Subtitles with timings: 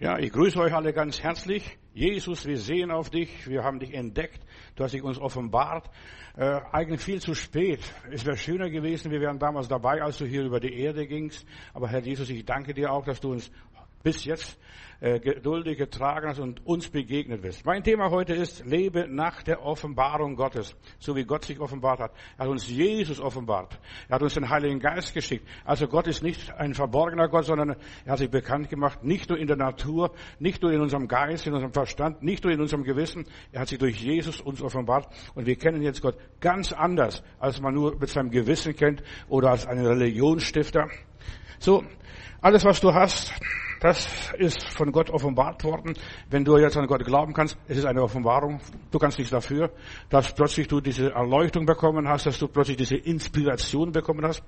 [0.00, 1.76] Ja, ich grüße euch alle ganz herzlich.
[1.92, 4.40] Jesus, wir sehen auf dich, wir haben dich entdeckt,
[4.76, 5.90] du hast dich uns offenbart.
[6.36, 7.80] Äh, eigentlich viel zu spät.
[8.12, 11.44] Es wäre schöner gewesen, wir wären damals dabei, als du hier über die Erde gingst.
[11.74, 13.50] Aber Herr Jesus, ich danke dir auch, dass du uns
[14.02, 14.58] bis jetzt
[15.00, 17.64] äh, geduldig getragen hast und uns begegnet bist.
[17.64, 22.12] Mein Thema heute ist, lebe nach der Offenbarung Gottes, so wie Gott sich offenbart hat.
[22.36, 23.78] Er hat uns Jesus offenbart.
[24.08, 25.46] Er hat uns den Heiligen Geist geschickt.
[25.64, 29.38] Also Gott ist nicht ein verborgener Gott, sondern er hat sich bekannt gemacht, nicht nur
[29.38, 32.82] in der Natur, nicht nur in unserem Geist, in unserem Verstand, nicht nur in unserem
[32.82, 33.24] Gewissen.
[33.52, 37.60] Er hat sich durch Jesus uns offenbart und wir kennen jetzt Gott ganz anders, als
[37.60, 40.88] man nur mit seinem Gewissen kennt oder als einen Religionsstifter.
[41.60, 41.84] So,
[42.40, 43.32] alles was du hast,
[43.80, 45.94] das ist von Gott offenbart worden.
[46.30, 48.60] Wenn du jetzt an Gott glauben kannst, es ist eine Offenbarung.
[48.90, 49.70] Du kannst nichts dafür,
[50.08, 54.42] dass plötzlich du diese Erleuchtung bekommen hast, dass du plötzlich diese Inspiration bekommen hast.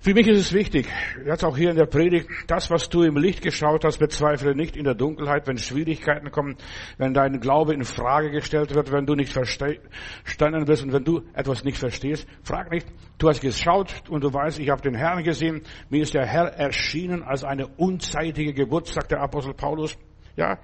[0.00, 0.86] Für mich ist es wichtig,
[1.26, 4.76] jetzt auch hier in der Predigt, das, was du im Licht geschaut hast, bezweifle nicht
[4.76, 6.56] in der Dunkelheit, wenn Schwierigkeiten kommen,
[6.98, 11.22] wenn dein Glaube in Frage gestellt wird, wenn du nicht verstanden wirst und wenn du
[11.34, 12.28] etwas nicht verstehst.
[12.44, 12.86] Frag nicht,
[13.18, 16.46] du hast geschaut und du weißt, ich habe den Herrn gesehen, mir ist der Herr
[16.54, 19.98] erschienen als eine unzeitige Geburt, sagt der Apostel Paulus.
[20.38, 20.56] Ja,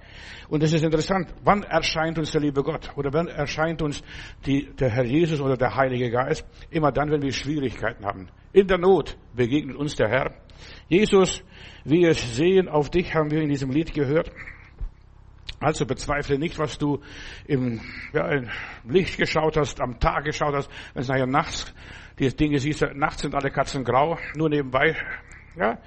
[0.48, 4.04] und es ist interessant, wann erscheint uns der liebe Gott oder wann erscheint uns
[4.46, 6.46] die, der Herr Jesus oder der Heilige Geist?
[6.70, 8.28] Immer dann, wenn wir Schwierigkeiten haben.
[8.52, 10.30] In der Not begegnet uns der Herr.
[10.86, 11.42] Jesus,
[11.82, 14.30] wir sehen auf dich, haben wir in diesem Lied gehört.
[15.58, 17.00] Also bezweifle nicht, was du
[17.48, 17.80] im,
[18.12, 18.48] ja, im
[18.84, 21.74] Licht geschaut hast, am Tag geschaut hast, wenn es nachher nachts,
[22.20, 24.94] die Dinge siehst, nachts sind alle Katzen grau, nur nebenbei,
[25.56, 25.78] ja.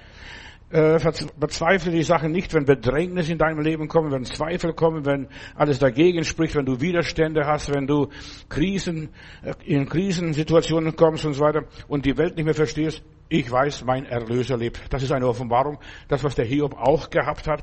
[0.70, 1.00] Äh,
[1.38, 5.78] bezweifle die Sache nicht, wenn Bedrängnis in deinem Leben kommen, wenn Zweifel kommen, wenn alles
[5.78, 8.08] dagegen spricht, wenn du Widerstände hast, wenn du
[8.50, 9.08] Krisen,
[9.42, 13.02] äh, in Krisensituationen kommst und so weiter und die Welt nicht mehr verstehst.
[13.30, 14.80] Ich weiß, mein Erlöser lebt.
[14.90, 15.78] Das ist eine Offenbarung.
[16.08, 17.62] Das, was der Hiob auch gehabt hat.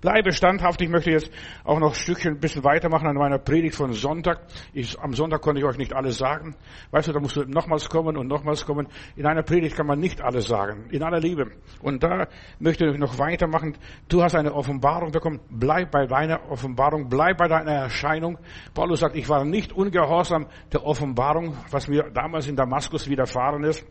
[0.00, 0.80] Bleibe standhaft.
[0.80, 1.30] Ich möchte jetzt
[1.64, 4.40] auch noch ein Stückchen ein bisschen weitermachen an meiner Predigt von Sonntag.
[4.72, 6.54] Ich, am Sonntag konnte ich euch nicht alles sagen.
[6.90, 8.88] Weißt du, da musst du nochmals kommen und nochmals kommen.
[9.16, 10.88] In einer Predigt kann man nicht alles sagen.
[10.90, 11.50] In aller Liebe.
[11.82, 12.28] Und da
[12.58, 13.76] möchte ich noch weitermachen.
[14.08, 15.40] Du hast eine Offenbarung bekommen.
[15.50, 17.08] Bleib bei deiner Offenbarung.
[17.08, 18.38] Bleib bei deiner Erscheinung.
[18.74, 23.86] Paulus sagt, ich war nicht ungehorsam der Offenbarung, was mir damals in Damaskus widerfahren ist.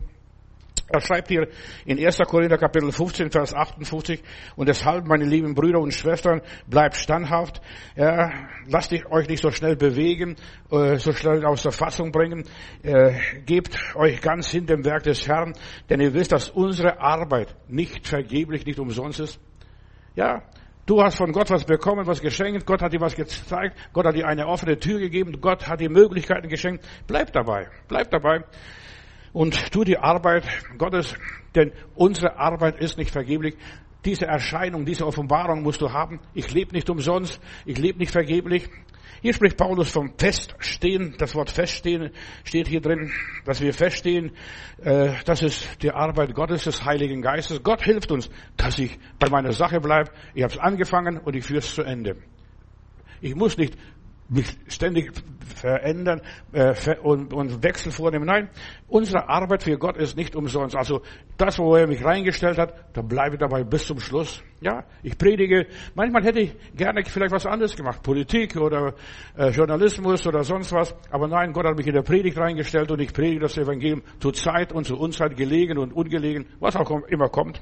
[0.87, 1.47] Er schreibt hier
[1.85, 2.17] in 1.
[2.27, 4.23] Korinther Kapitel 15, Vers 58,
[4.55, 7.61] und deshalb, meine lieben Brüder und Schwestern, bleibt standhaft,
[7.95, 8.31] ja,
[8.67, 10.35] lasst euch nicht so schnell bewegen,
[10.71, 12.45] äh, so schnell aus der Fassung bringen,
[12.83, 13.13] äh,
[13.45, 15.53] gebt euch ganz hin dem Werk des Herrn,
[15.89, 19.39] denn ihr wisst, dass unsere Arbeit nicht vergeblich, nicht umsonst ist.
[20.15, 20.43] Ja,
[20.85, 22.65] Du hast von Gott was bekommen, was geschenkt.
[22.65, 23.77] Gott hat dir was gezeigt.
[23.93, 25.39] Gott hat dir eine offene Tür gegeben.
[25.39, 26.83] Gott hat dir Möglichkeiten geschenkt.
[27.05, 27.67] Bleib dabei.
[27.87, 28.43] Bleib dabei
[29.33, 30.45] und tu die Arbeit
[30.77, 31.15] Gottes,
[31.55, 33.55] denn unsere Arbeit ist nicht vergeblich.
[34.05, 36.19] Diese Erscheinung, diese Offenbarung musst du haben.
[36.33, 38.69] Ich lebe nicht umsonst, ich lebe nicht vergeblich.
[39.21, 41.15] Hier spricht Paulus vom Feststehen.
[41.17, 42.11] Das Wort Feststehen
[42.45, 43.11] steht hier drin,
[43.43, 44.31] dass wir feststehen.
[44.81, 47.61] Äh, das ist die Arbeit Gottes, des Heiligen Geistes.
[47.61, 50.11] Gott hilft uns, dass ich bei meiner Sache bleibe.
[50.33, 52.15] Ich habe es angefangen und ich führe es zu Ende.
[53.19, 53.77] Ich muss nicht
[54.29, 55.11] mich ständig
[55.55, 58.25] verändern äh, und, und Wechsel vornehmen.
[58.25, 58.49] Nein,
[58.87, 60.75] unsere Arbeit für Gott ist nicht umsonst.
[60.75, 61.01] Also
[61.37, 64.41] das, wo er mich reingestellt hat, da bleibe ich dabei bis zum Schluss.
[64.61, 65.67] Ja, ich predige.
[65.95, 68.93] Manchmal hätte ich gerne vielleicht was anderes gemacht, Politik oder
[69.37, 70.95] äh, Journalismus oder sonst was.
[71.09, 74.33] Aber nein, Gott hat mich in der Predigt reingestellt und ich predige das Evangelium zur
[74.33, 77.61] Zeit und zur Unzeit gelegen und ungelegen, was auch immer kommt.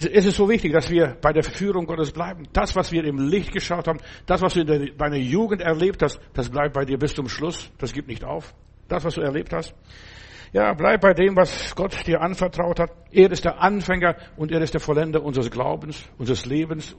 [0.00, 2.46] Es ist so wichtig, dass wir bei der Führung Gottes bleiben.
[2.52, 6.20] Das, was wir im Licht geschaut haben, das, was du in deiner Jugend erlebt hast,
[6.34, 7.70] das bleibt bei dir bis zum Schluss.
[7.78, 8.54] Das gibt nicht auf.
[8.86, 9.74] Das, was du erlebt hast.
[10.52, 12.90] Ja, bleib bei dem, was Gott dir anvertraut hat.
[13.10, 16.96] Er ist der Anfänger und er ist der Vollender unseres Glaubens, unseres Lebens.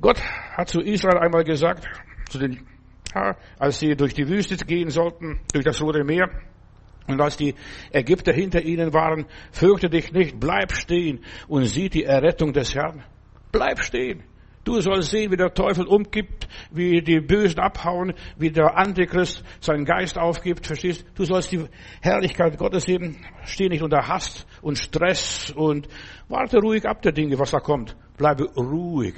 [0.00, 0.20] Gott
[0.56, 1.86] hat zu Israel einmal gesagt,
[2.28, 2.66] zu den,
[3.58, 6.28] als sie durch die Wüste gehen sollten, durch das Rote Meer,
[7.06, 7.54] und als die
[7.92, 13.04] Ägypter hinter ihnen waren, fürchte dich nicht, bleib stehen und sieh die Errettung des Herrn.
[13.52, 14.22] Bleib stehen.
[14.62, 19.86] Du sollst sehen, wie der Teufel umgibt, wie die Bösen abhauen, wie der Antichrist seinen
[19.86, 21.04] Geist aufgibt, verstehst?
[21.14, 21.64] Du sollst die
[22.02, 23.16] Herrlichkeit Gottes sehen.
[23.44, 25.88] Steh nicht unter Hast und Stress und
[26.28, 27.96] warte ruhig ab der Dinge, was da kommt.
[28.18, 29.14] Bleibe ruhig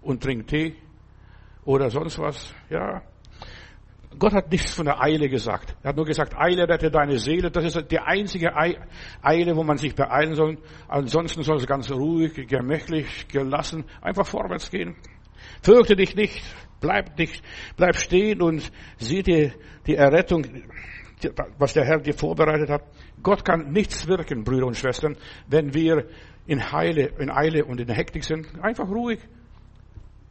[0.00, 0.76] und trink Tee
[1.64, 3.02] oder sonst was, ja.
[4.18, 5.76] Gott hat nichts von der Eile gesagt.
[5.82, 7.50] Er hat nur gesagt, Eile rette deine Seele.
[7.50, 10.58] Das ist die einzige Eile, wo man sich beeilen soll.
[10.88, 14.96] Ansonsten soll es ganz ruhig, gemächlich, gelassen, einfach vorwärts gehen.
[15.62, 16.42] Fürchte dich nicht,
[16.80, 17.42] bleib nicht,
[17.76, 19.52] bleib stehen und sieh dir
[19.86, 20.46] die Errettung
[21.58, 22.82] was der Herr dir vorbereitet hat.
[23.22, 25.16] Gott kann nichts wirken, Brüder und Schwestern,
[25.46, 26.06] wenn wir
[26.46, 28.46] in Heile, in Eile und in Hektik sind.
[28.60, 29.20] Einfach ruhig.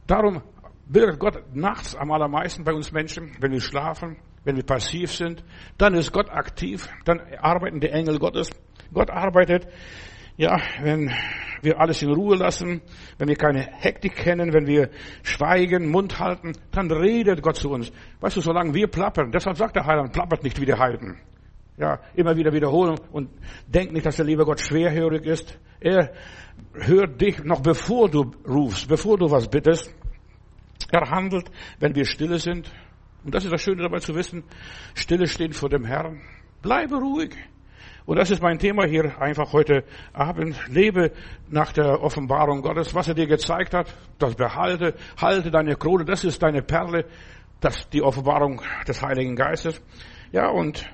[0.06, 0.42] Darum
[0.86, 5.44] wirkt Gott nachts am allermeisten bei uns Menschen, wenn wir schlafen, wenn wir passiv sind.
[5.78, 6.88] Dann ist Gott aktiv.
[7.06, 8.50] Dann arbeiten die Engel Gottes.
[8.94, 9.68] Gott arbeitet,
[10.36, 11.12] ja, wenn
[11.62, 12.82] wir alles in Ruhe lassen,
[13.18, 14.90] wenn wir keine Hektik kennen, wenn wir
[15.22, 17.92] schweigen, Mund halten, dann redet Gott zu uns.
[18.20, 21.20] Weißt du, solange wir plappern, deshalb sagt der Heiland, plappert nicht wie die Heiden.
[21.78, 23.30] Ja, immer wieder wiederholen und
[23.68, 25.58] denk nicht, dass der liebe Gott schwerhörig ist.
[25.80, 26.14] Er
[26.74, 29.92] hört dich noch bevor du rufst, bevor du was bittest.
[30.92, 31.50] Er handelt,
[31.80, 32.72] wenn wir stille sind.
[33.24, 34.44] Und das ist das Schöne dabei zu wissen.
[34.96, 36.22] Stille stehen vor dem Herrn.
[36.62, 37.36] Bleibe ruhig.
[38.06, 40.60] Und das ist mein Thema hier einfach heute Abend.
[40.68, 41.12] Lebe
[41.50, 46.24] nach der Offenbarung Gottes, was er dir gezeigt hat, das behalte, halte deine Krone, das
[46.26, 47.06] ist deine Perle,
[47.62, 49.82] das die Offenbarung des Heiligen Geistes.
[50.34, 50.86] Ja, und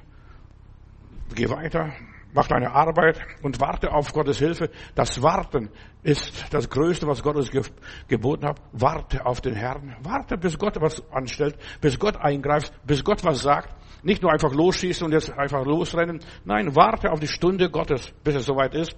[1.34, 1.92] geh weiter,
[2.34, 4.70] mach deine Arbeit und warte auf Gottes Hilfe.
[4.96, 5.70] Das Warten
[6.04, 7.52] ist das Größte, was Gott uns
[8.08, 8.62] geboten hat.
[8.72, 9.96] Warte auf den Herrn.
[10.02, 13.76] Warte, bis Gott was anstellt, bis Gott eingreift, bis Gott was sagt.
[14.04, 16.20] Nicht nur einfach losschießen und jetzt einfach losrennen.
[16.46, 18.96] Nein, warte auf die Stunde Gottes, bis es soweit ist.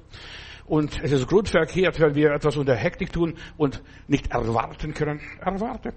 [0.66, 5.20] Und es ist grundverkehrt, wenn wir etwas unter Hektik tun und nicht erwarten können.
[5.40, 5.94] Erwarte.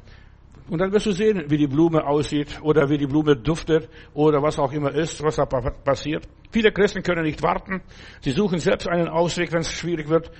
[0.68, 4.42] Und dann wirst du sehen, wie die Blume aussieht oder wie die Blume duftet oder
[4.42, 6.26] was auch immer ist, was da passiert.
[6.54, 7.82] Viele Christen können nicht warten.
[8.20, 10.30] Sie suchen selbst einen Ausweg, wenn es schwierig wird.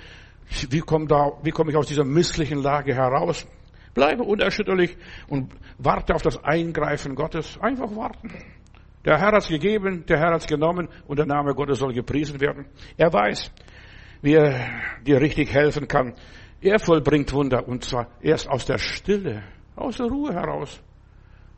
[0.69, 3.45] Wie komme, komme ich aus dieser misslichen Lage heraus?
[3.93, 4.95] Bleibe unerschütterlich
[5.27, 7.59] und warte auf das Eingreifen Gottes.
[7.59, 8.31] Einfach warten.
[9.03, 12.65] Der Herr hat's gegeben, der Herr hat's genommen und der Name Gottes soll gepriesen werden.
[12.95, 13.51] Er weiß,
[14.21, 14.69] wie er
[15.05, 16.13] dir richtig helfen kann.
[16.61, 19.43] Er vollbringt Wunder und zwar erst aus der Stille,
[19.75, 20.81] aus der Ruhe heraus.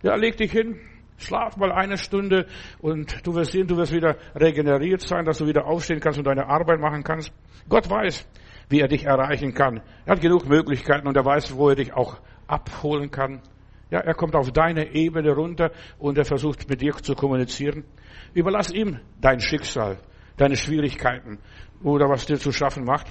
[0.02, 0.80] Ja, leg dich hin,
[1.18, 2.48] schlaf mal eine Stunde
[2.80, 6.26] und du wirst sehen, du wirst wieder regeneriert sein, dass du wieder aufstehen kannst und
[6.26, 7.32] deine Arbeit machen kannst.
[7.68, 8.28] Gott weiß,
[8.70, 9.82] wie er dich erreichen kann.
[10.06, 12.18] Er hat genug Möglichkeiten und er weiß, wo er dich auch
[12.48, 13.42] abholen kann.
[13.90, 17.86] Ja, er kommt auf deine Ebene runter und er versucht mit dir zu kommunizieren.
[18.34, 19.98] Überlass ihm dein Schicksal,
[20.36, 21.40] deine Schwierigkeiten
[21.82, 23.08] oder was dir zu schaffen macht.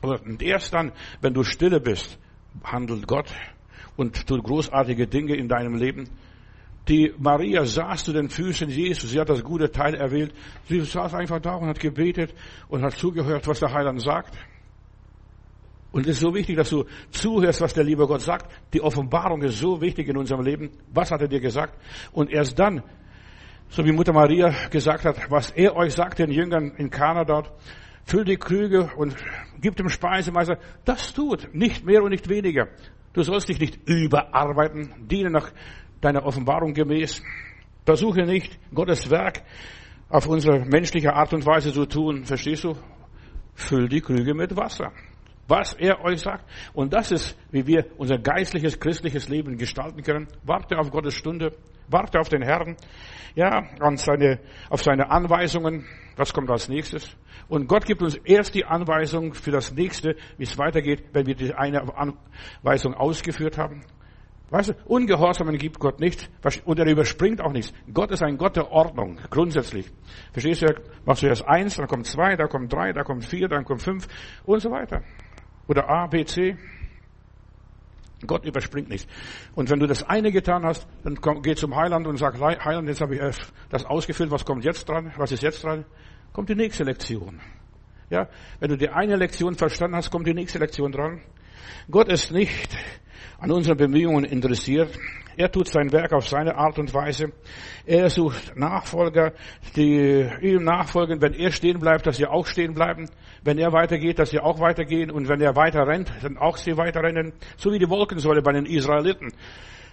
[0.00, 2.18] Und erst dann, wenn du stille bist,
[2.64, 3.32] handelt Gott
[3.96, 6.08] und tut großartige Dinge in deinem Leben.
[6.88, 9.10] Die Maria saß zu den Füßen Jesus.
[9.10, 10.34] Sie hat das gute Teil erwählt.
[10.68, 12.34] Sie saß einfach da und hat gebetet
[12.68, 14.34] und hat zugehört, was der Heiland sagt.
[15.92, 18.50] Und es ist so wichtig, dass du zuhörst, was der liebe Gott sagt.
[18.72, 20.70] Die Offenbarung ist so wichtig in unserem Leben.
[20.92, 21.74] Was hat er dir gesagt?
[22.12, 22.82] Und erst dann,
[23.68, 27.52] so wie Mutter Maria gesagt hat, was er euch sagt, den Jüngern in Kana dort,
[28.04, 29.16] füllt die Krüge und
[29.60, 32.68] gibt dem Speisemeister, das tut, nicht mehr und nicht weniger.
[33.12, 35.50] Du sollst dich nicht überarbeiten, diene nach
[36.00, 37.22] deiner Offenbarung gemäß.
[37.84, 39.42] Versuche nicht, Gottes Werk
[40.08, 42.24] auf unsere menschliche Art und Weise zu tun.
[42.24, 42.74] Verstehst du?
[43.54, 44.92] Füll die Krüge mit Wasser.
[45.46, 46.44] Was er euch sagt.
[46.72, 50.28] Und das ist, wie wir unser geistliches, christliches Leben gestalten können.
[50.44, 51.56] Warte auf Gottes Stunde.
[51.88, 52.76] Warte auf den Herrn.
[53.34, 55.86] Ja, an seine, auf seine Anweisungen.
[56.16, 57.16] Was kommt als nächstes?
[57.48, 61.34] Und Gott gibt uns erst die Anweisung für das nächste, wie es weitergeht, wenn wir
[61.34, 63.82] die eine Anweisung ausgeführt haben.
[64.50, 66.28] Weißt du, Ungehorsamen gibt Gott nicht
[66.64, 67.72] und er überspringt auch nichts.
[67.92, 69.86] Gott ist ein Gott der Ordnung, grundsätzlich.
[70.32, 70.74] Verstehst du,
[71.04, 73.82] machst du erst eins, dann kommt zwei, dann kommt drei, dann kommt vier, dann kommt
[73.82, 74.08] fünf
[74.44, 75.02] und so weiter.
[75.68, 76.56] Oder A, B, C.
[78.26, 79.06] Gott überspringt nichts.
[79.54, 82.88] Und wenn du das eine getan hast, dann komm, geh zum Heiland und sag, Heiland,
[82.88, 83.20] jetzt habe ich
[83.70, 85.84] das ausgefüllt, was kommt jetzt dran, was ist jetzt dran?
[86.32, 87.40] Kommt die nächste Lektion.
[88.10, 91.20] Ja, wenn du die eine Lektion verstanden hast, kommt die nächste Lektion dran.
[91.88, 92.76] Gott ist nicht
[93.38, 94.98] an unseren Bemühungen interessiert.
[95.36, 97.32] Er tut sein Werk auf seine Art und Weise.
[97.86, 99.32] Er sucht Nachfolger,
[99.74, 101.22] die ihm nachfolgen.
[101.22, 103.08] Wenn er stehen bleibt, dass sie auch stehen bleiben.
[103.42, 105.10] Wenn er weitergeht, dass sie auch weitergehen.
[105.10, 107.32] Und wenn er weiter rennt, dann auch sie weiterrennen.
[107.56, 109.32] So wie die Wolkensäule bei den Israeliten.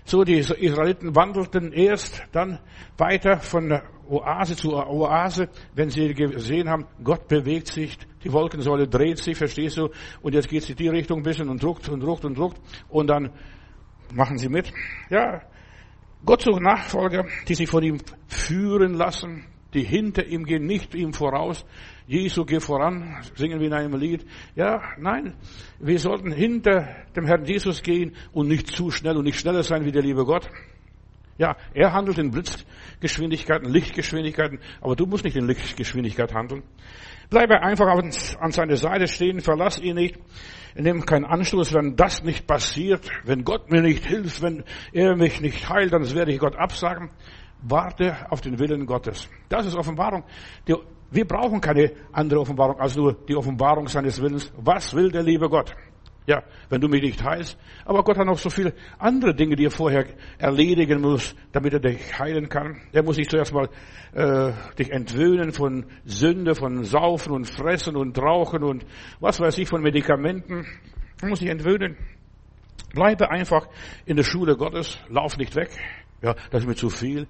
[0.04, 2.60] So die Israeliten wandelten erst dann
[2.98, 9.18] weiter von Oase zu Oase, wenn sie gesehen haben, Gott bewegt sich, die Wolkensäule dreht
[9.20, 9.90] sich, verstehst du?
[10.22, 12.60] Und jetzt geht sie die Richtung ein bisschen und druckt und druckt und druckt
[12.90, 13.32] und dann
[14.14, 14.72] machen sie mit.
[15.10, 15.42] Ja,
[16.26, 21.14] Gott sucht Nachfolger, die sich von ihm führen lassen, die hinter ihm gehen, nicht ihm
[21.14, 21.66] voraus.
[22.08, 24.26] Jesu, geh voran, singen wir in einem Lied.
[24.56, 25.36] Ja, nein,
[25.80, 29.86] wir sollten hinter dem Herrn Jesus gehen und nicht zu schnell und nicht schneller sein
[29.86, 30.50] wie der liebe Gott.
[31.38, 36.64] Ja, er handelt in Blitzgeschwindigkeiten, Lichtgeschwindigkeiten, aber du musst nicht in Lichtgeschwindigkeit handeln.
[37.30, 40.18] Bleibe einfach an seiner Seite stehen, verlass ihn nicht,
[40.76, 44.64] nimm keinen Anstoß, wenn das nicht passiert, wenn Gott mir nicht hilft, wenn
[44.94, 47.12] er mich nicht heilt, dann werde ich Gott absagen.
[47.62, 49.30] Warte auf den Willen Gottes.
[49.50, 50.24] Das ist Offenbarung.
[51.10, 54.54] Wir brauchen keine andere Offenbarung als nur die Offenbarung seines Willens.
[54.58, 55.76] Was will der liebe Gott?
[56.28, 57.58] Ja, wenn du mich nicht heilst.
[57.86, 60.06] Aber Gott hat noch so viele andere Dinge, die er vorher
[60.38, 62.82] erledigen muss, damit er dich heilen kann.
[62.92, 63.70] Er muss dich zuerst mal
[64.14, 68.86] äh, dich entwöhnen von Sünde, von Saufen und Fressen und Rauchen und
[69.22, 70.66] was weiß ich von Medikamenten.
[71.22, 71.96] Er muss dich entwöhnen.
[72.94, 73.70] Bleibe einfach
[74.06, 75.70] in der Schule Gottes, lauf nicht weg.
[76.22, 77.28] Ja, das ist mir zu viel.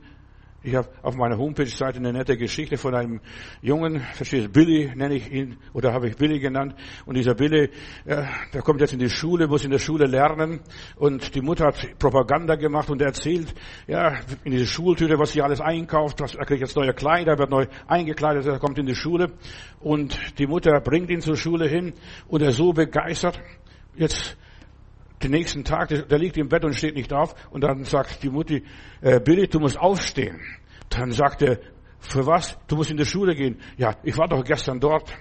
[0.63, 3.21] Ich habe auf meiner Homepage-Seite eine nette Geschichte von einem
[3.61, 6.73] Jungen, verstehst du, Billy nenne ich ihn, oder habe ich Billy genannt.
[7.05, 7.69] Und dieser Billy,
[8.05, 8.23] äh,
[8.53, 10.61] der kommt jetzt in die Schule, muss in der Schule lernen.
[10.95, 13.53] Und die Mutter hat Propaganda gemacht und erzählt,
[13.85, 16.19] ja, in diese Schultüte, was sie alles einkauft.
[16.21, 19.33] Er kriegt jetzt neue Kleider, wird neu eingekleidet, er kommt in die Schule.
[19.79, 21.93] Und die Mutter bringt ihn zur Schule hin
[22.27, 23.39] und er ist so begeistert.
[23.95, 24.37] Jetzt
[25.23, 27.33] den nächsten Tag, der liegt im Bett und steht nicht auf.
[27.51, 28.63] Und dann sagt die Mutti,
[29.01, 30.39] äh, Billy, du musst aufstehen.
[30.89, 31.59] Dann sagt er,
[31.99, 32.57] für was?
[32.67, 33.59] Du musst in die Schule gehen.
[33.77, 35.13] Ja, ich war doch gestern dort.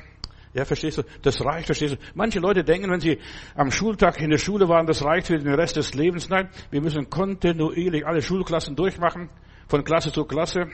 [0.53, 1.03] Ja, verstehst du?
[1.23, 1.99] Das reicht, verstehst du?
[2.15, 3.19] Manche Leute denken, wenn sie
[3.55, 6.29] am Schultag in der Schule waren, das reicht für den Rest des Lebens.
[6.31, 9.29] Nein, wir müssen kontinuierlich alle Schulklassen durchmachen,
[9.69, 10.69] von Klasse zu Klasse,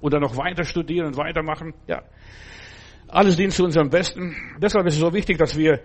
[0.00, 1.74] und dann noch weiter studieren und weitermachen.
[1.86, 2.02] Ja.
[3.08, 4.34] Alles dient zu unserem Besten.
[4.58, 5.80] Deshalb ist es so wichtig, dass wir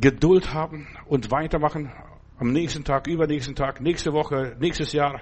[0.00, 1.92] Geduld haben und weitermachen
[2.38, 5.20] am nächsten Tag, übernächsten Tag, nächste Woche, nächstes Jahr,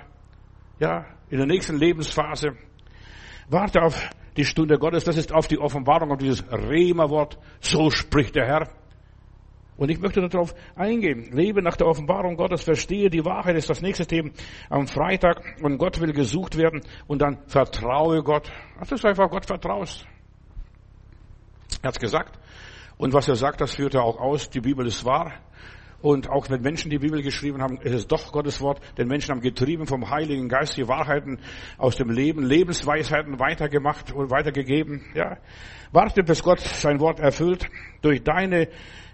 [0.78, 2.56] ja, in der nächsten Lebensphase.
[3.49, 8.35] Warte auf die Stunde Gottes, das ist auf die Offenbarung, auf dieses Rema-Wort, so spricht
[8.35, 8.68] der Herr.
[9.76, 11.30] Und ich möchte darauf eingehen.
[11.33, 14.30] Lebe nach der Offenbarung Gottes, verstehe die Wahrheit, ist das nächste Thema
[14.71, 15.42] am Freitag.
[15.62, 18.50] Und Gott will gesucht werden und dann vertraue Gott.
[18.78, 20.06] Das ist einfach Gott vertraust.
[21.83, 22.38] Er hat gesagt,
[22.99, 24.50] und was er sagt, das führt er auch aus.
[24.50, 25.33] Die Bibel ist wahr.
[26.03, 28.81] Und auch wenn Menschen die Bibel geschrieben haben, ist es doch Gottes Wort.
[28.97, 31.38] Denn Menschen haben getrieben vom Heiligen Geist die Wahrheiten
[31.79, 35.05] aus dem Leben, Lebensweisheiten weitergemacht und weitergegeben.
[35.15, 35.38] Ja.
[35.93, 37.67] Warte, bis Gott sein Wort erfüllt.
[38.03, 38.69] Durch deine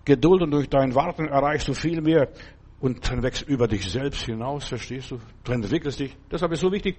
[0.04, 2.28] Geduld und durch dein Warten erreichst du viel mehr.
[2.82, 5.20] Und dann wächst über dich selbst hinaus, verstehst du?
[5.44, 6.16] Du entwickelst dich.
[6.32, 6.98] Deshalb ist so wichtig,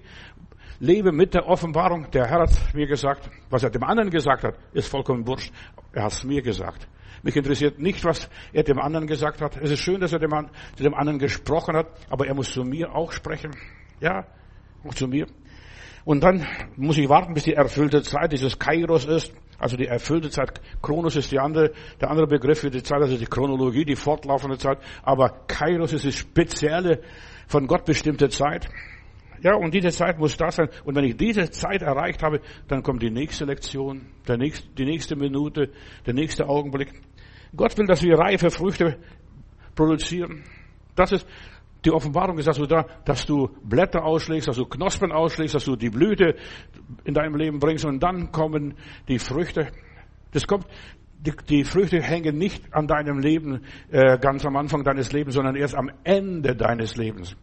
[0.80, 2.10] lebe mit der Offenbarung.
[2.10, 5.52] Der Herr hat mir gesagt, was er dem anderen gesagt hat, ist vollkommen wurscht.
[5.92, 6.88] Er hat es mir gesagt.
[7.22, 9.58] Mich interessiert nicht, was er dem anderen gesagt hat.
[9.58, 10.30] Es ist schön, dass er dem,
[10.74, 13.50] zu dem anderen gesprochen hat, aber er muss zu mir auch sprechen.
[14.00, 14.26] Ja,
[14.88, 15.26] auch zu mir.
[16.06, 19.34] Und dann muss ich warten, bis die erfüllte Zeit dieses Kairos ist.
[19.64, 20.60] Also die erfüllte Zeit.
[20.82, 24.58] Kronos ist die andere, der andere Begriff für die Zeit, also die Chronologie, die fortlaufende
[24.58, 24.76] Zeit.
[25.02, 27.00] Aber Kairos ist die spezielle,
[27.48, 28.68] von Gott bestimmte Zeit.
[29.42, 30.68] Ja, und diese Zeit muss da sein.
[30.84, 34.84] Und wenn ich diese Zeit erreicht habe, dann kommt die nächste Lektion, der nächste, die
[34.84, 35.70] nächste Minute,
[36.04, 36.92] der nächste Augenblick.
[37.56, 38.98] Gott will, dass wir reife Früchte
[39.74, 40.44] produzieren.
[40.94, 41.26] Das ist
[41.84, 45.76] die Offenbarung ist also da, dass du Blätter ausschlägst, dass du Knospen ausschlägst, dass du
[45.76, 46.34] die Blüte
[47.04, 48.74] in deinem Leben bringst und dann kommen
[49.08, 49.68] die Früchte.
[50.32, 50.66] Das kommt,
[51.18, 55.56] die, die Früchte hängen nicht an deinem Leben äh, ganz am Anfang deines Lebens, sondern
[55.56, 57.36] erst am Ende deines Lebens.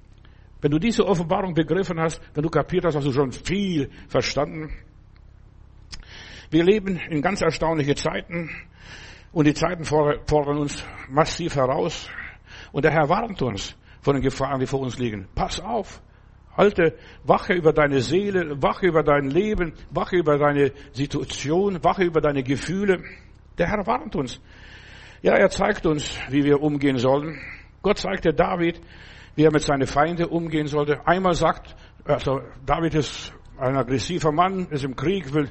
[0.59, 4.71] Wenn du diese Offenbarung begriffen hast, wenn du kapiert hast, hast du schon viel verstanden.
[6.49, 8.49] Wir leben in ganz erstaunliche Zeiten
[9.31, 12.09] und die Zeiten fordern uns massiv heraus.
[12.71, 15.27] Und der Herr warnt uns von den Gefahren, die vor uns liegen.
[15.35, 16.01] Pass auf.
[16.57, 22.19] Halte, wache über deine Seele, wache über dein Leben, wache über deine Situation, wache über
[22.19, 23.03] deine Gefühle.
[23.57, 24.41] Der Herr warnt uns.
[25.21, 27.39] Ja, er zeigt uns, wie wir umgehen sollen.
[27.81, 28.81] Gott zeigte David,
[29.35, 31.07] wie er mit seinen Feinden umgehen sollte.
[31.07, 35.49] Einmal sagt, also David ist ein aggressiver Mann, ist im Krieg, will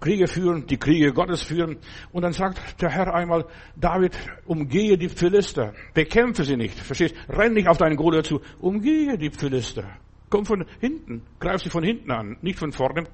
[0.00, 1.78] Kriege führen, die Kriege Gottes führen.
[2.12, 3.46] Und dann sagt der Herr einmal,
[3.76, 7.14] David, umgehe die Philister, bekämpfe sie nicht, verstehst?
[7.28, 9.84] Renn nicht auf deinen Goliath zu, umgehe die Philister.
[10.30, 13.04] Komm von hinten, greif sie von hinten an, nicht von vorne.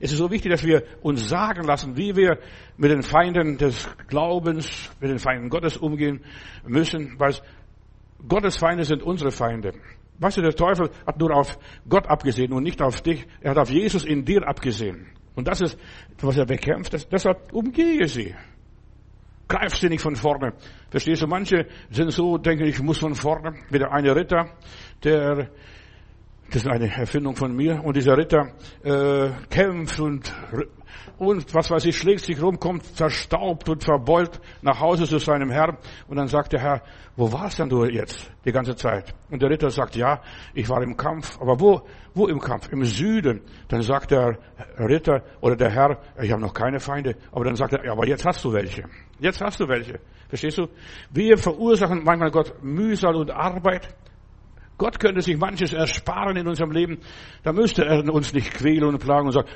[0.00, 2.38] Es ist so wichtig, dass wir uns sagen lassen, wie wir
[2.76, 6.20] mit den Feinden des Glaubens, mit den Feinden Gottes umgehen
[6.66, 7.34] müssen, weil
[8.26, 9.74] Gottes Feinde sind unsere Feinde.
[10.18, 13.26] Weißt du, der Teufel hat nur auf Gott abgesehen und nicht auf dich.
[13.40, 15.06] Er hat auf Jesus in dir abgesehen.
[15.34, 15.78] Und das ist,
[16.20, 16.94] was er bekämpft.
[16.94, 18.34] Das, deshalb umgehe sie.
[19.48, 20.54] Greif sie nicht von vorne.
[20.90, 21.26] Verstehst du?
[21.26, 23.54] Manche sind so, denken, ich muss von vorne.
[23.70, 24.50] Wie der eine Ritter,
[25.02, 25.50] der,
[26.50, 30.32] das ist eine Erfindung von mir, und dieser Ritter äh, kämpft und
[31.16, 35.50] und was weiß ich, schlägt sich rum, kommt verstaubt und verbeult nach Hause zu seinem
[35.50, 35.78] Herrn.
[36.08, 36.82] Und dann sagt der Herr,
[37.16, 39.14] wo warst denn du jetzt die ganze Zeit?
[39.30, 40.20] Und der Ritter sagt, ja,
[40.54, 41.40] ich war im Kampf.
[41.40, 41.82] Aber wo,
[42.14, 42.68] wo im Kampf?
[42.72, 43.42] Im Süden.
[43.68, 44.38] Dann sagt der
[44.78, 47.14] Ritter oder der Herr, ich habe noch keine Feinde.
[47.30, 48.84] Aber dann sagt er, ja, aber jetzt hast du welche.
[49.20, 50.00] Jetzt hast du welche.
[50.28, 50.66] Verstehst du?
[51.10, 53.94] Wir verursachen manchmal Gott Mühsal und Arbeit.
[54.76, 56.98] Gott könnte sich manches ersparen in unserem Leben.
[57.42, 59.48] Da müsste er uns nicht quälen und plagen und sagen,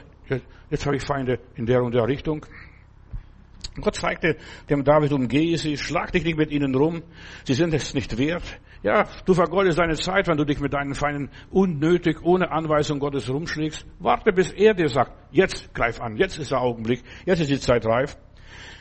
[0.70, 2.46] jetzt habe ich Feinde in der und der Richtung.
[3.80, 4.36] Gott zeigte
[4.68, 7.02] dem David, umgehe sie, schlag dich nicht mit ihnen rum,
[7.44, 8.60] sie sind es nicht wert.
[8.82, 13.28] Ja, du vergeudest deine Zeit, wenn du dich mit deinen Feinden unnötig, ohne Anweisung Gottes
[13.28, 13.84] rumschlägst.
[13.98, 17.58] Warte, bis er dir sagt, jetzt greif an, jetzt ist der Augenblick, jetzt ist die
[17.58, 18.16] Zeit reif.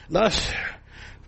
[0.08, 0.54] Lass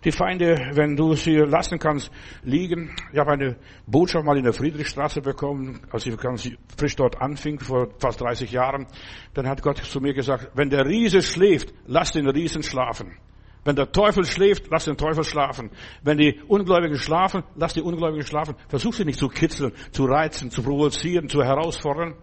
[0.04, 2.10] die Feinde, wenn du sie lassen kannst,
[2.42, 2.94] liegen.
[3.12, 7.60] Ich habe eine Botschaft mal in der Friedrichstraße bekommen, als ich ganz frisch dort anfing,
[7.60, 8.86] vor fast 30 Jahren.
[9.34, 13.16] Dann hat Gott zu mir gesagt, wenn der Riese schläft, lass den Riesen schlafen.
[13.64, 15.70] Wenn der Teufel schläft, lass den Teufel schlafen.
[16.02, 18.54] Wenn die Ungläubigen schlafen, lass die Ungläubigen schlafen.
[18.68, 22.14] Versuch sie nicht zu kitzeln, zu reizen, zu provozieren, zu herausfordern.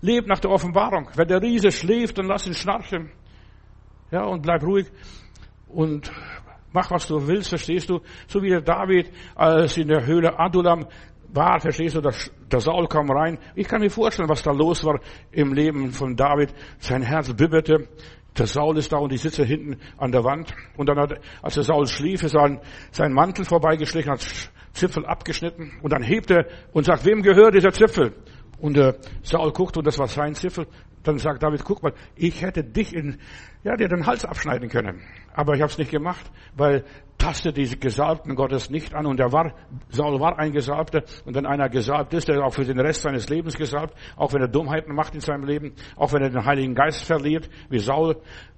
[0.00, 1.10] Leb nach der Offenbarung.
[1.14, 3.10] Wenn der Riese schläft, dann lass ihn schnarchen.
[4.10, 4.86] Ja, und bleib ruhig.
[5.68, 6.10] Und
[6.74, 8.00] mach, was du willst, verstehst du?
[8.26, 10.86] So wie der David, als in der Höhle Adulam
[11.32, 13.38] war, verstehst du, der, Saul kam rein.
[13.54, 15.00] Ich kann mir vorstellen, was da los war
[15.32, 16.52] im Leben von David.
[16.78, 17.88] Sein Herz bibberte.
[18.36, 20.52] Der Saul ist da und ich sitze hinten an der Wand.
[20.76, 24.26] Und dann hat, als der Saul schlief, ist er sein Mantel vorbeigeschlichen, hat
[24.72, 25.72] Zipfel abgeschnitten.
[25.82, 28.12] Und dann hebt er und sagt, wem gehört dieser Zipfel?
[28.60, 30.66] Und der Saul guckt und das war sein Zipfel.
[31.04, 33.18] Dann sagt David, guck mal, ich hätte dich in,
[33.62, 35.02] ja, dir den Hals abschneiden können.
[35.34, 36.84] Aber ich habe es nicht gemacht, weil
[37.18, 39.06] taste diese Gesalbten Gottes nicht an.
[39.06, 39.52] Und er war,
[39.90, 41.02] Saul war ein Gesalbter.
[41.24, 44.32] Und wenn einer gesalbt ist, der ist auch für den Rest seines Lebens gesalbt, auch
[44.32, 47.78] wenn er Dummheiten macht in seinem Leben, auch wenn er den Heiligen Geist verliert, wie
[47.78, 48.16] Saul,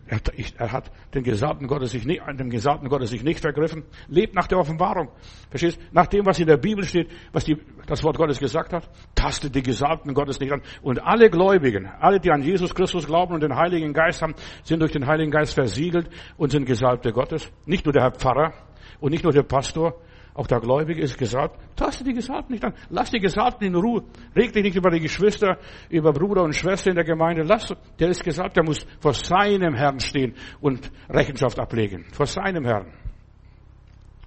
[0.09, 0.21] er,
[0.59, 3.85] er hat den Gesalbten Gottes sich nicht, dem Gesalbten Gottes sich nicht vergriffen.
[4.09, 5.09] Lebt nach der Offenbarung.
[5.51, 5.81] Verstehst?
[5.93, 9.55] Nach dem, was in der Bibel steht, was die, das Wort Gottes gesagt hat, tastet
[9.55, 10.63] die Gesalbten Gottes nicht an.
[10.83, 14.81] Und alle Gläubigen, alle, die an Jesus Christus glauben und den Heiligen Geist haben, sind
[14.81, 17.51] durch den Heiligen Geist versiegelt und sind Gesalbte Gottes.
[17.65, 18.53] Nicht nur der Herr Pfarrer
[19.01, 20.01] und nicht nur der Pastor,
[20.37, 21.59] auch der Gläubige ist gesalbt.
[21.77, 22.75] Taste die Gesalbten nicht an.
[22.91, 24.05] Lass die Gesalbten in Ruhe.
[24.37, 27.43] Reg dich nicht über die Geschwister, über Bruder und Schwester in der Gemeinde.
[27.43, 32.05] Lass, der ist gesalbt, der muss vor seinem Herrn stehen und Rechenschaft ablegen.
[32.13, 32.93] Vor seinem Herrn.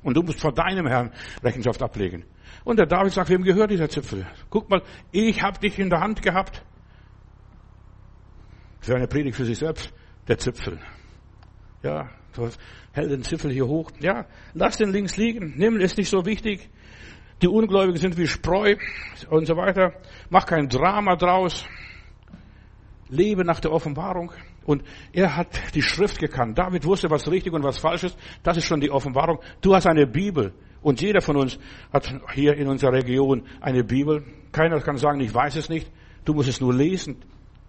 [0.02, 1.12] Und du musst vor deinem Herrn
[1.44, 2.26] Rechenschaft ablegen.
[2.64, 4.26] Und der David sagt, wem gehört dieser Zipfel?
[4.50, 6.66] Guck mal, ich habe dich in der Hand gehabt.
[8.82, 9.94] Ist eine Predigt für sich selbst,
[10.28, 10.80] der Zipfel.
[11.84, 12.10] Ja,
[12.94, 13.92] hält den Zipfel hier hoch.
[14.00, 15.54] Ja, lass den links liegen.
[15.58, 16.70] Nimm, ist nicht so wichtig.
[17.42, 18.76] Die Ungläubigen sind wie Spreu
[19.30, 19.94] und so weiter.
[20.30, 21.66] Mach kein Drama draus.
[23.08, 24.32] Lebe nach der Offenbarung.
[24.66, 26.58] Und er hat die Schrift gekannt.
[26.58, 28.18] David wusste, was richtig und was falsch ist.
[28.44, 29.40] Das ist schon die Offenbarung.
[29.62, 30.54] Du hast eine Bibel.
[30.82, 31.58] Und jeder von uns
[31.92, 34.24] hat hier in unserer Region eine Bibel.
[34.52, 35.90] Keiner kann sagen, ich weiß es nicht.
[36.26, 37.18] Du musst es nur lesen.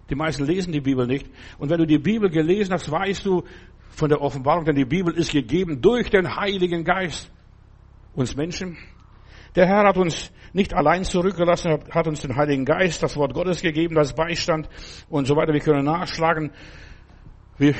[0.09, 1.27] Die meisten lesen die Bibel nicht.
[1.57, 3.43] Und wenn du die Bibel gelesen hast, weißt du,
[3.91, 7.31] von der Offenbarung, denn die Bibel ist gegeben durch den Heiligen Geist
[8.13, 8.77] uns Menschen.
[9.55, 13.61] Der Herr hat uns nicht allein zurückgelassen, hat uns den Heiligen Geist, das Wort Gottes
[13.61, 14.69] gegeben, das Beistand
[15.09, 15.53] und so weiter.
[15.53, 16.51] Wir können nachschlagen,
[17.57, 17.75] wie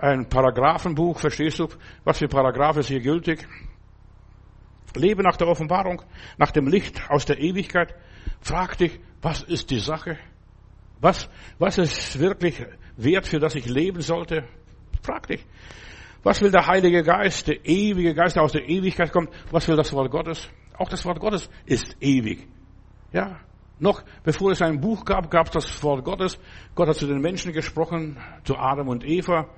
[0.00, 1.68] ein Paragraphenbuch, verstehst du,
[2.04, 3.46] was für Paragraph ist hier gültig?
[4.94, 6.02] Lebe nach der Offenbarung,
[6.38, 7.94] nach dem Licht aus der Ewigkeit.
[8.40, 10.16] Frag dich, was ist die Sache?
[11.00, 12.64] Was, was ist wirklich
[12.96, 14.48] wert, für das ich leben sollte?
[15.02, 15.44] Frag dich.
[16.22, 19.30] Was will der Heilige Geist, der ewige Geist, der aus der Ewigkeit kommt?
[19.50, 20.48] Was will das Wort Gottes?
[20.76, 22.48] Auch das Wort Gottes ist ewig.
[23.12, 23.38] Ja.
[23.78, 26.38] Noch bevor es ein Buch gab, gab es das Wort Gottes.
[26.74, 29.48] Gott hat zu den Menschen gesprochen, zu Adam und Eva.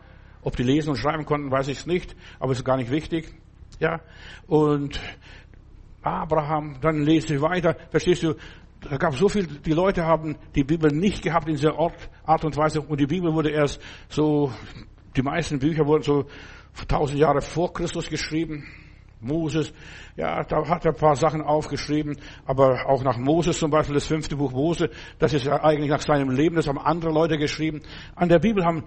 [0.42, 3.32] Ob die lesen und schreiben konnten, weiß ich nicht, aber ist gar nicht wichtig.
[3.80, 4.00] Ja.
[4.46, 5.00] Und
[6.02, 7.76] Abraham, dann lese ich weiter.
[7.90, 8.34] Verstehst du?
[8.80, 11.74] Da gab so viel, die Leute haben die Bibel nicht gehabt in dieser
[12.24, 14.52] Art und Weise und die Bibel wurde erst so
[15.18, 16.26] die meisten Bücher wurden so
[16.86, 18.64] tausend Jahre vor Christus geschrieben.
[19.20, 19.72] Moses,
[20.16, 24.06] ja, da hat er ein paar Sachen aufgeschrieben, aber auch nach Moses zum Beispiel, das
[24.06, 27.82] fünfte Buch Mose, das ist ja eigentlich nach seinem Leben, das haben andere Leute geschrieben.
[28.14, 28.84] An der Bibel haben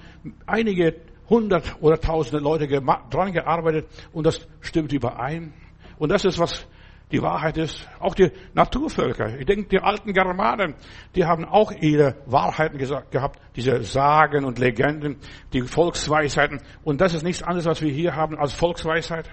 [0.48, 0.96] einige
[1.30, 5.54] hundert oder tausende Leute dran gearbeitet und das stimmt überein.
[5.98, 6.66] Und das ist, was
[7.12, 10.76] die Wahrheit ist, auch die Naturvölker, ich denke, die alten Germanen,
[11.16, 15.18] die haben auch ihre Wahrheiten gesagt, gehabt, diese Sagen und Legenden,
[15.54, 16.62] die Volksweisheiten.
[16.84, 19.30] Und das ist nichts anderes, was wir hier haben als Volksweisheit.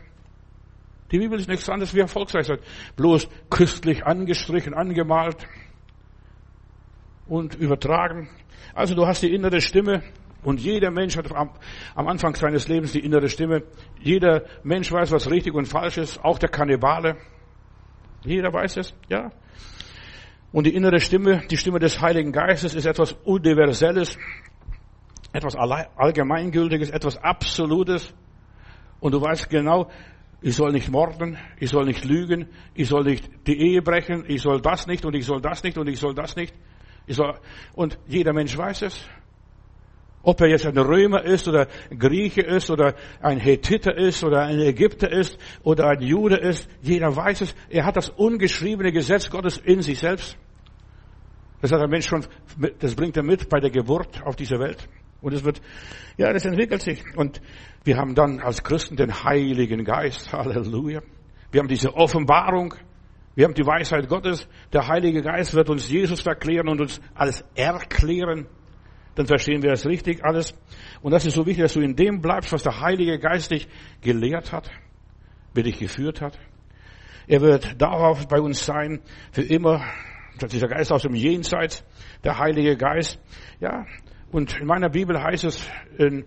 [1.10, 2.60] Die Bibel ist nichts anderes wie eine Volksweisheit.
[2.96, 5.46] Bloß christlich angestrichen, angemalt
[7.26, 8.28] und übertragen.
[8.74, 10.02] Also du hast die innere Stimme
[10.42, 13.62] und jeder Mensch hat am Anfang seines Lebens die innere Stimme.
[14.00, 17.16] Jeder Mensch weiß, was richtig und falsch ist, auch der Kannibale.
[18.24, 19.30] Jeder weiß es, ja.
[20.50, 24.18] Und die innere Stimme, die Stimme des Heiligen Geistes ist etwas Universelles,
[25.32, 28.14] etwas Allgemeingültiges, etwas Absolutes.
[29.00, 29.90] Und du weißt genau,
[30.40, 34.40] ich soll nicht morden, ich soll nicht lügen, ich soll nicht die Ehe brechen, ich
[34.40, 36.54] soll das nicht und ich soll das nicht und ich soll das nicht.
[37.06, 37.38] Ich soll,
[37.74, 39.08] und jeder Mensch weiß es.
[40.28, 44.60] Ob er jetzt ein Römer ist oder Grieche ist oder ein Hethiter ist oder ein
[44.60, 47.54] Ägypter ist oder ein Jude ist, jeder weiß es.
[47.70, 50.36] Er hat das ungeschriebene Gesetz Gottes in sich selbst.
[51.62, 52.26] Das hat der Mensch schon,
[52.78, 54.86] das bringt er mit bei der Geburt auf dieser Welt.
[55.22, 55.62] Und es wird,
[56.18, 57.02] ja, das entwickelt sich.
[57.16, 57.40] Und
[57.84, 60.30] wir haben dann als Christen den Heiligen Geist.
[60.34, 61.00] Halleluja.
[61.52, 62.74] Wir haben diese Offenbarung.
[63.34, 64.46] Wir haben die Weisheit Gottes.
[64.74, 68.46] Der Heilige Geist wird uns Jesus erklären und uns alles erklären
[69.18, 70.54] dann verstehen wir es richtig alles.
[71.02, 73.66] Und das ist so wichtig, dass du in dem bleibst, was der Heilige Geist dich
[74.00, 74.70] gelehrt hat,
[75.54, 76.38] wie dich geführt hat.
[77.26, 79.00] Er wird darauf bei uns sein,
[79.32, 79.84] für immer,
[80.52, 81.84] dieser Geist aus dem Jenseits,
[82.22, 83.18] der Heilige Geist.
[83.58, 83.86] Ja,
[84.30, 86.24] und in meiner Bibel heißt es in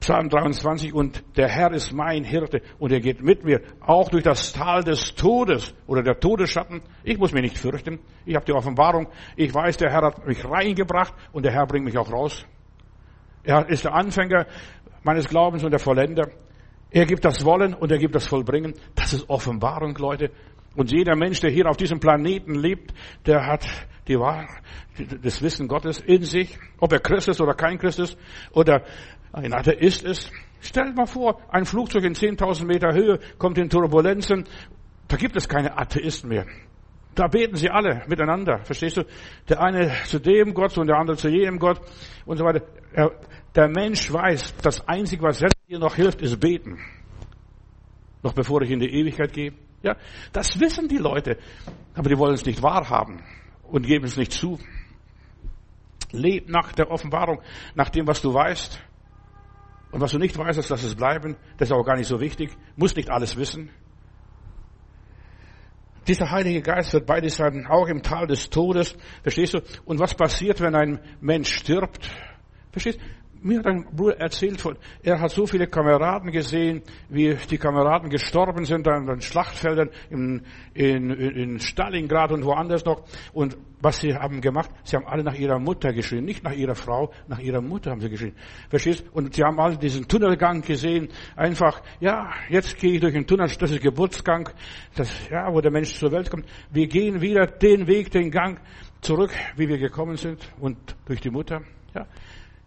[0.00, 4.22] Psalm 23, und der Herr ist mein Hirte und er geht mit mir, auch durch
[4.22, 6.82] das Tal des Todes oder der Todesschatten.
[7.02, 7.98] Ich muss mich nicht fürchten.
[8.24, 9.08] Ich habe die Offenbarung.
[9.36, 12.44] Ich weiß, der Herr hat mich reingebracht und der Herr bringt mich auch raus.
[13.42, 14.46] Er ist der Anfänger
[15.02, 16.28] meines Glaubens und der Vollender.
[16.90, 18.74] Er gibt das Wollen und er gibt das Vollbringen.
[18.94, 20.30] Das ist Offenbarung, Leute.
[20.76, 22.92] Und jeder Mensch, der hier auf diesem Planeten lebt,
[23.24, 23.66] der hat
[24.08, 24.48] die Wahrheit,
[25.22, 28.16] das Wissen Gottes in sich, ob er Christ ist oder kein Christ ist,
[28.52, 28.82] oder
[29.36, 30.32] ein Atheist ist.
[30.60, 34.44] Stellt mal vor, ein Flugzeug in 10.000 Meter Höhe kommt in Turbulenzen.
[35.08, 36.46] Da gibt es keine Atheisten mehr.
[37.14, 38.64] Da beten sie alle miteinander.
[38.64, 39.04] Verstehst du?
[39.48, 41.80] Der eine zu dem Gott und der andere zu jenem Gott
[42.24, 42.62] und so weiter.
[43.54, 46.78] Der Mensch weiß, das Einzige, was jetzt hier noch hilft, ist beten.
[48.22, 49.52] Noch bevor ich in die Ewigkeit gehe.
[49.82, 49.96] Ja,
[50.32, 51.38] das wissen die Leute.
[51.94, 53.22] Aber die wollen es nicht wahrhaben
[53.64, 54.58] und geben es nicht zu.
[56.12, 57.40] Leb nach der Offenbarung,
[57.74, 58.80] nach dem, was du weißt.
[59.90, 61.36] Und was du nicht weißt, lass es bleiben.
[61.58, 62.50] Das ist auch gar nicht so wichtig.
[62.76, 63.70] Muss nicht alles wissen.
[66.06, 68.96] Dieser Heilige Geist wird bei dir sein, auch im Tal des Todes.
[69.22, 69.60] Verstehst du?
[69.84, 72.08] Und was passiert, wenn ein Mensch stirbt?
[72.70, 73.04] Verstehst du?
[73.46, 78.10] Mir hat ein Bruder erzählt, von, er hat so viele Kameraden gesehen, wie die Kameraden
[78.10, 80.42] gestorben sind an den Schlachtfeldern in,
[80.74, 83.04] in, in Stalingrad und woanders noch.
[83.32, 86.74] Und was sie haben gemacht, sie haben alle nach ihrer Mutter geschrien, nicht nach ihrer
[86.74, 88.34] Frau, nach ihrer Mutter haben sie geschrien.
[88.68, 89.04] Verstehst?
[89.12, 93.46] Und sie haben alle diesen Tunnelgang gesehen, einfach, ja, jetzt gehe ich durch den Tunnel,
[93.46, 94.48] das ist Geburtsgang,
[94.96, 96.46] das, ja, wo der Mensch zur Welt kommt.
[96.72, 98.60] Wir gehen wieder den Weg, den Gang
[99.02, 101.60] zurück, wie wir gekommen sind und durch die Mutter,
[101.94, 102.08] ja.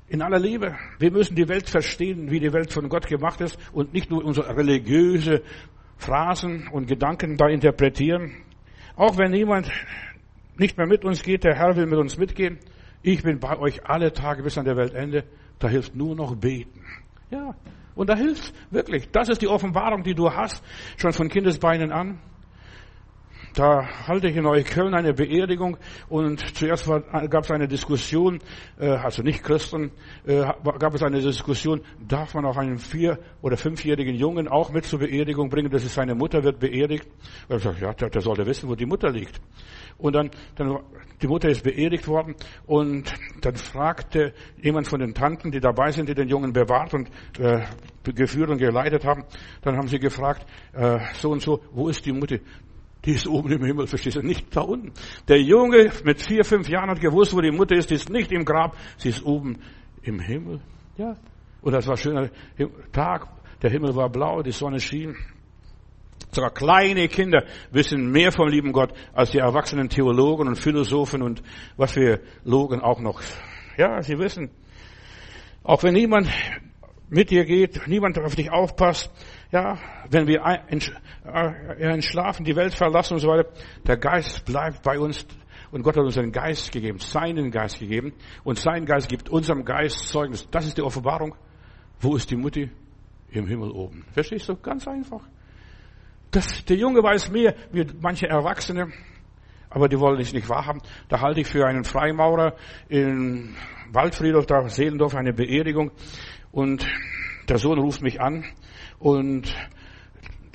[0.09, 0.75] In aller Liebe.
[0.97, 4.25] Wir müssen die Welt verstehen, wie die Welt von Gott gemacht ist und nicht nur
[4.25, 5.43] unsere religiöse
[5.97, 8.33] Phrasen und Gedanken da interpretieren.
[8.95, 9.69] Auch wenn niemand
[10.57, 12.57] nicht mehr mit uns geht, der Herr will mit uns mitgehen.
[13.03, 15.25] Ich bin bei euch alle Tage bis an der Weltende.
[15.59, 16.83] Da hilft nur noch beten.
[17.29, 17.53] Ja.
[17.93, 19.11] Und da hilft wirklich.
[19.11, 20.63] Das ist die Offenbarung, die du hast,
[20.97, 22.19] schon von Kindesbeinen an.
[23.59, 25.75] Da halte ich in Neukölln eine Beerdigung
[26.07, 28.39] und zuerst gab es eine Diskussion,
[28.79, 29.91] äh, also nicht Christen,
[30.25, 30.45] äh,
[30.79, 34.99] gab es eine Diskussion, darf man auch einen vier- oder fünfjährigen Jungen auch mit zur
[34.99, 37.05] Beerdigung bringen, dass es seine Mutter wird beerdigt?
[37.49, 39.41] Und ich sage, ja, der, der sollte wissen, wo die Mutter liegt.
[39.97, 40.79] Und dann, dann,
[41.21, 46.07] die Mutter ist beerdigt worden und dann fragte jemand von den Tanten, die dabei sind,
[46.07, 47.65] die den Jungen bewahrt und äh,
[48.05, 49.25] geführt und geleitet haben,
[49.63, 52.37] dann haben sie gefragt, äh, so und so, wo ist die Mutter?
[53.05, 54.21] Die ist oben im Himmel, verstehst du?
[54.21, 54.91] Nicht da unten.
[55.27, 57.89] Der Junge mit vier, fünf Jahren hat gewusst, wo die Mutter ist.
[57.89, 59.57] Die ist nicht im Grab, sie ist oben
[60.01, 60.59] im Himmel.
[60.97, 61.15] Ja.
[61.61, 62.29] Und das war ein schöner
[62.91, 63.27] Tag.
[63.61, 65.15] Der Himmel war blau, die Sonne schien.
[66.31, 71.41] Sogar kleine Kinder wissen mehr vom lieben Gott als die erwachsenen Theologen und Philosophen und
[71.75, 73.21] was für Logen auch noch.
[73.77, 74.51] Ja, sie wissen.
[75.63, 76.29] Auch wenn niemand
[77.09, 79.11] mit dir geht, niemand auf dich aufpasst,
[79.51, 79.77] ja,
[80.09, 83.49] wenn wir in Schlafen die Welt verlassen und so weiter,
[83.85, 85.25] der Geist bleibt bei uns
[85.71, 89.65] und Gott hat uns einen Geist gegeben, seinen Geist gegeben und sein Geist gibt unserem
[89.65, 90.47] Geist Zeugnis.
[90.51, 91.35] Das ist die Offenbarung.
[91.99, 92.69] Wo ist die Mutti?
[93.31, 94.05] Im Himmel oben.
[94.13, 94.55] Verstehst du?
[94.55, 95.21] Ganz einfach.
[96.31, 98.91] Das, der Junge weiß mehr wie manche Erwachsene,
[99.69, 100.81] aber die wollen es nicht wahrhaben.
[101.09, 102.55] Da halte ich für einen Freimaurer
[102.87, 103.55] in
[103.91, 105.91] Waldfriedhof, da Seelendorf, eine Beerdigung
[106.51, 106.87] und
[107.47, 108.45] der Sohn ruft mich an
[108.99, 109.55] und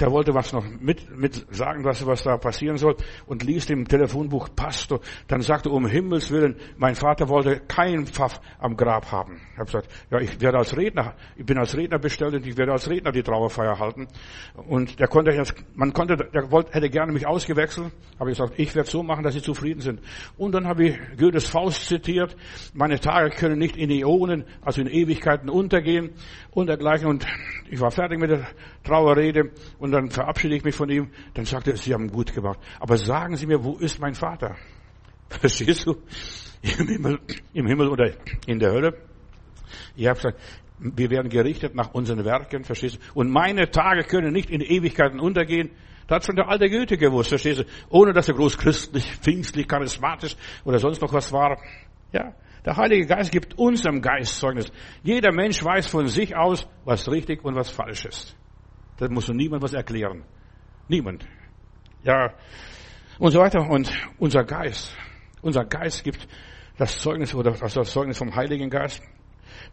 [0.00, 3.86] der wollte was noch mit, mit sagen, was, was da passieren soll und liest im
[3.86, 5.00] Telefonbuch Pastor.
[5.28, 9.40] Dann sagte um Himmels Willen, mein Vater wollte keinen Pfaff am Grab haben.
[9.52, 12.56] Ich habe gesagt, ja, ich werde als Redner, ich bin als Redner bestellt und ich
[12.56, 14.08] werde als Redner die Trauerfeier halten.
[14.66, 18.58] Und der konnte jetzt, man konnte, der wollte, hätte gerne mich ausgewechselt, aber ich gesagt,
[18.58, 20.00] ich werde so machen, dass sie zufrieden sind.
[20.36, 22.36] Und dann habe ich Goethes Faust zitiert,
[22.72, 26.10] meine Tage können nicht in Äonen, also in Ewigkeiten untergehen
[26.50, 27.06] und dergleichen.
[27.06, 27.26] Und
[27.70, 28.46] ich war fertig mit der
[28.82, 29.50] Trauerrede
[29.84, 31.10] und dann verabschiede ich mich von ihm.
[31.34, 32.58] Dann sagt er, Sie haben gut gemacht.
[32.80, 34.56] Aber sagen Sie mir, wo ist mein Vater?
[35.28, 35.96] Verstehst du?
[36.62, 37.18] Im Himmel,
[37.52, 38.10] im Himmel oder
[38.46, 38.96] in der Hölle.
[39.94, 40.40] Ich habe gesagt,
[40.78, 43.20] wir werden gerichtet nach unseren Werken, verstehst du?
[43.20, 45.70] Und meine Tage können nicht in Ewigkeiten untergehen.
[46.06, 47.64] Da hat schon der alte Goethe gewusst, verstehst du?
[47.90, 51.60] Ohne dass er groß christlich, pfingstlich, charismatisch oder sonst noch was war.
[52.10, 52.32] Ja,
[52.64, 54.72] der Heilige Geist gibt unserem Geist Zeugnis.
[55.02, 58.34] Jeder Mensch weiß von sich aus, was richtig und was falsch ist.
[58.96, 60.24] Da muss niemand was erklären.
[60.88, 61.26] Niemand.
[62.02, 62.34] Ja,
[63.18, 63.68] und so weiter.
[63.68, 64.96] Und unser Geist,
[65.42, 66.26] unser Geist gibt
[66.76, 69.02] das Zeugnis oder das Zeugnis vom Heiligen Geist.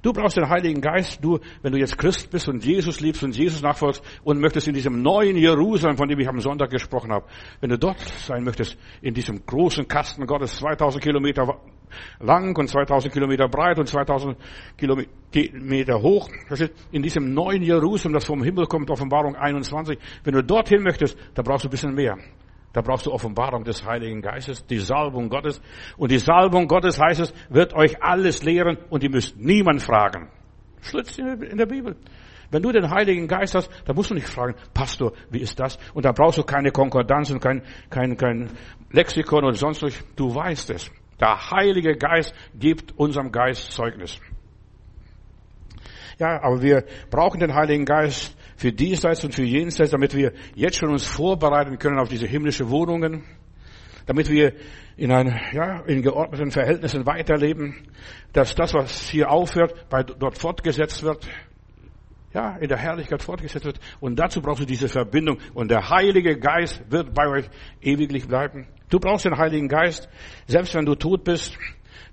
[0.02, 3.36] Du brauchst den Heiligen Geist, du, wenn du jetzt Christ bist und Jesus liebst und
[3.36, 7.26] Jesus nachfolgst und möchtest in diesem neuen Jerusalem, von dem ich am Sonntag gesprochen habe,
[7.60, 11.60] wenn du dort sein möchtest, in diesem großen Kasten Gottes, 2000 Kilometer
[12.20, 14.38] lang und 2000 Kilometer breit und 2000
[14.78, 16.30] Kilometer hoch,
[16.92, 21.46] in diesem neuen Jerusalem, das vom Himmel kommt, Offenbarung 21, wenn du dorthin möchtest, dann
[21.46, 22.18] brauchst du ein bisschen mehr.
[22.74, 25.62] Da brauchst du Offenbarung des Heiligen Geistes, die Salbung Gottes.
[25.98, 30.30] Und die Salbung Gottes heißt es, wird euch alles lehren und ihr müsst niemand fragen.
[30.82, 31.98] Schlitzt in der Bibel.
[32.50, 35.78] Wenn du den Heiligen Geist hast, dann musst du nicht fragen, Pastor, wie ist das?
[35.94, 38.50] Und da brauchst du keine Konkordanz und kein, kein, kein
[38.92, 39.94] Lexikon und sonst was.
[40.16, 40.92] Du weißt es.
[41.22, 44.20] Der Heilige Geist gibt unserem Geist Zeugnis.
[46.18, 50.78] Ja, aber wir brauchen den Heiligen Geist für diesseits und für jenseits, damit wir jetzt
[50.78, 53.24] schon uns vorbereiten können auf diese himmlische Wohnungen,
[54.06, 54.54] damit wir
[54.98, 57.76] in, ein, ja, in geordneten Verhältnissen weiterleben,
[58.34, 61.28] dass das, was hier aufhört, bei, dort fortgesetzt wird,
[62.34, 63.80] ja, in der Herrlichkeit fortgesetzt wird.
[64.00, 65.38] Und dazu brauchst du diese Verbindung.
[65.54, 67.50] Und der Heilige Geist wird bei euch
[67.82, 68.68] ewiglich bleiben.
[68.92, 70.08] Du brauchst den Heiligen Geist,
[70.46, 71.58] selbst wenn du tot bist,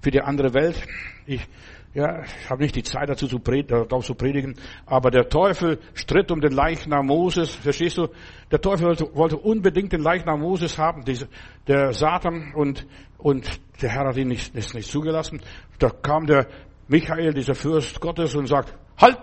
[0.00, 0.80] für die andere Welt.
[1.26, 1.46] Ich
[1.94, 4.54] ja, ich habe nicht die Zeit dazu zu predigen, zu predigen,
[4.86, 7.54] aber der Teufel stritt um den Leichnam Moses.
[7.54, 8.08] Verstehst du?
[8.52, 11.28] Der Teufel wollte, wollte unbedingt den Leichnam Moses haben, diese,
[11.66, 12.86] der Satan und
[13.16, 15.40] und der Herr hat ihn nicht, ist nicht zugelassen.
[15.78, 16.46] Da kam der
[16.86, 19.18] Michael, dieser Fürst Gottes, und sagt: Halt!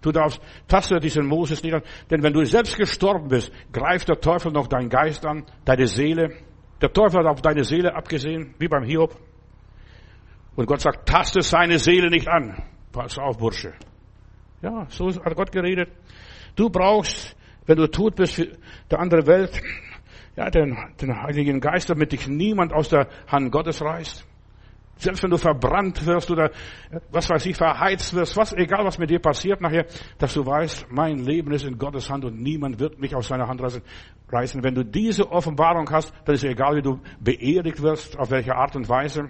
[0.00, 4.20] Du darfst taste diesen Moses nicht an, denn wenn du selbst gestorben bist, greift der
[4.20, 6.36] Teufel noch deinen Geist an, deine Seele.
[6.80, 9.16] Der Teufel hat auf deine Seele abgesehen, wie beim Hiob.
[10.56, 12.62] Und Gott sagt, taste seine Seele nicht an.
[12.92, 13.72] Pass auf, Bursche.
[14.62, 15.90] Ja, so hat Gott geredet.
[16.56, 18.56] Du brauchst, wenn du tot bist für
[18.90, 19.60] der andere Welt,
[20.36, 24.26] ja, den, den Heiligen Geist, damit dich niemand aus der Hand Gottes reißt.
[24.96, 26.50] Selbst wenn du verbrannt wirst oder
[27.10, 29.86] was weiß ich, verheizt wirst, was, egal was mit dir passiert nachher,
[30.18, 33.48] dass du weißt, mein Leben ist in Gottes Hand und niemand wird mich aus seiner
[33.48, 34.62] Hand reißen.
[34.62, 38.54] Wenn du diese Offenbarung hast, dann ist es egal, wie du beerdigt wirst, auf welche
[38.54, 39.28] Art und Weise.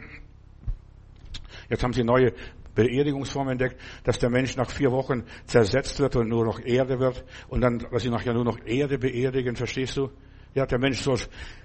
[1.71, 2.35] Jetzt haben sie neue
[2.75, 7.25] Beerdigungsform entdeckt, dass der Mensch nach vier Wochen zersetzt wird und nur noch Erde wird
[7.49, 10.11] und dann, dass sie nachher nur noch Erde beerdigen, verstehst du?
[10.55, 11.19] Ja, der Mensch soll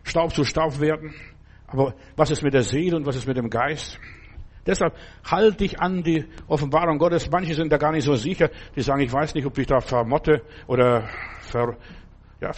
[0.03, 1.13] Staub zu Staub werden.
[1.71, 3.99] Aber was ist mit der Seele und was ist mit dem Geist?
[4.65, 7.29] Deshalb halte dich an die Offenbarung Gottes.
[7.31, 8.49] Manche sind da gar nicht so sicher.
[8.75, 11.07] Die sagen, ich weiß nicht, ob ich da vermotte oder
[11.39, 11.77] ver,
[12.41, 12.51] ja,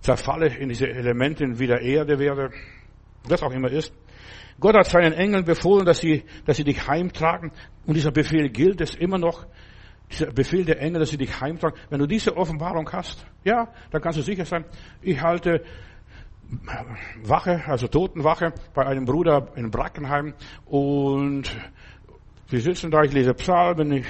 [0.00, 2.50] zerfalle in diese Elemente, wie der Erde werde.
[3.28, 3.92] Was auch immer ist.
[4.60, 7.52] Gott hat seinen Engeln befohlen, dass sie, dass sie dich heimtragen.
[7.86, 9.46] Und dieser Befehl gilt es immer noch.
[10.10, 11.76] Dieser Befehl der Engel, dass sie dich heimtragen.
[11.90, 14.64] Wenn du diese Offenbarung hast, ja, dann kannst du sicher sein,
[15.02, 15.62] ich halte
[17.22, 20.34] Wache, also Totenwache bei einem Bruder in Brackenheim
[20.66, 21.44] und
[22.48, 24.06] wir sitzen da, ich lese Psalmen, ich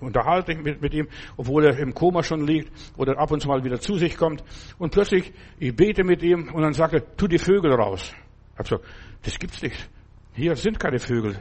[0.00, 3.48] unterhalte mich mit, mit ihm, obwohl er im Koma schon liegt oder ab und zu
[3.48, 4.44] mal wieder zu sich kommt
[4.78, 8.14] und plötzlich, ich bete mit ihm und dann sagt er, tu die Vögel raus.
[8.52, 8.78] Ich hab so,
[9.22, 9.88] das gibt's nicht.
[10.34, 11.40] Hier sind keine Vögel.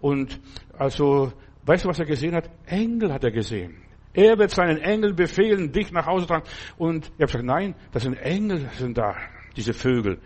[0.00, 0.40] Und
[0.76, 1.32] also,
[1.64, 2.50] weißt du, was er gesehen hat?
[2.66, 3.76] Engel hat er gesehen.
[4.12, 6.44] Er wird seinen Engel befehlen, dich nach Hause tragen.
[6.76, 9.14] Und ich habe gesagt, nein, das sind Engel, sind da,
[9.58, 10.18] diese Vögel.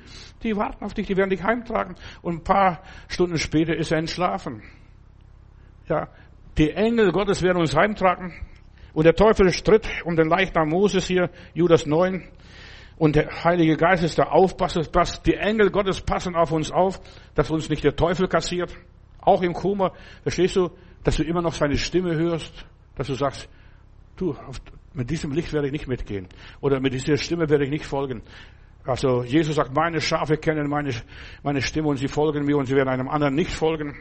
[0.43, 1.97] Die warten auf dich, die werden dich heimtragen.
[2.21, 4.63] Und ein paar Stunden später ist er entschlafen.
[5.89, 6.09] Ja,
[6.59, 8.33] die Engel Gottes werden uns heimtragen.
[8.93, 12.29] Und der Teufel stritt um den Leichnam Moses hier, Judas 9.
[12.99, 14.83] Und der Heilige Geist ist der Aufpasser,
[15.25, 17.01] die Engel Gottes passen auf uns auf,
[17.35, 18.73] dass uns nicht der Teufel kassiert.
[19.21, 19.93] Auch im Koma,
[20.23, 20.71] verstehst du,
[21.03, 22.53] dass du immer noch seine Stimme hörst,
[22.97, 23.49] dass du sagst,
[24.17, 24.37] du,
[24.95, 26.29] mit diesem Licht werde ich nicht mitgehen.
[26.61, 28.23] Oder mit dieser Stimme werde ich nicht folgen.
[28.85, 30.93] Also Jesus sagt, meine Schafe kennen meine,
[31.43, 33.97] meine Stimme und sie folgen mir und sie werden einem anderen nicht folgen.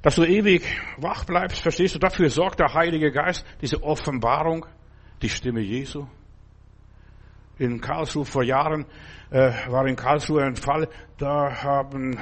[0.00, 0.62] Dass du ewig
[0.96, 4.66] wach bleibst, verstehst du, dafür sorgt der Heilige Geist, diese Offenbarung,
[5.20, 6.06] die Stimme Jesu
[7.58, 8.86] in Karlsruhe vor Jahren
[9.30, 12.18] äh, war in Karlsruhe ein Fall, da haben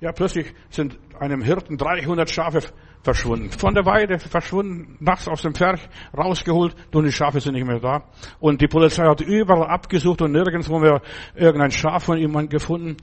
[0.00, 2.60] ja plötzlich sind einem Hirten 300 Schafe
[3.02, 3.50] verschwunden.
[3.50, 5.80] Von der Weide verschwunden, nachts aus dem Pferd
[6.16, 8.04] rausgeholt, und die Schafe sind nicht mehr da.
[8.40, 11.00] Und die Polizei hat überall abgesucht und nirgends wo wir
[11.34, 12.96] irgendein Schaf von jemandem gefunden.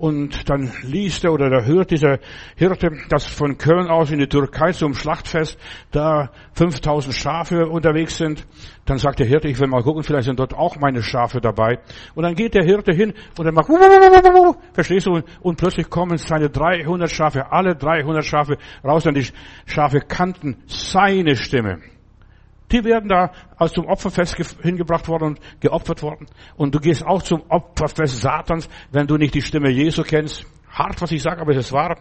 [0.00, 2.20] Und dann liest er oder da hört dieser
[2.56, 5.58] Hirte, dass von Köln aus in die Türkei zum Schlachtfest
[5.90, 8.46] da 5000 Schafe unterwegs sind.
[8.86, 11.80] Dann sagt der Hirte, ich will mal gucken, vielleicht sind dort auch meine Schafe dabei.
[12.14, 13.68] Und dann geht der Hirte hin und er macht,
[14.72, 15.20] verstehst du?
[15.42, 19.26] Und plötzlich kommen seine 300 Schafe, alle 300 Schafe raus und die
[19.66, 21.80] Schafe kannten seine Stimme.
[22.72, 26.26] Die werden da als zum Opferfest hingebracht worden und geopfert worden.
[26.56, 30.46] Und du gehst auch zum Opferfest Satans, wenn du nicht die Stimme Jesu kennst.
[30.70, 31.96] Hart, was ich sage, aber es ist wahr.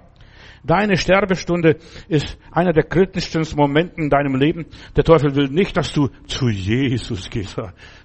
[0.63, 1.77] Deine Sterbestunde
[2.10, 4.65] ist einer der kritischsten Momente in deinem Leben.
[4.95, 7.55] Der Teufel will nicht, dass du zu Jesus gehst.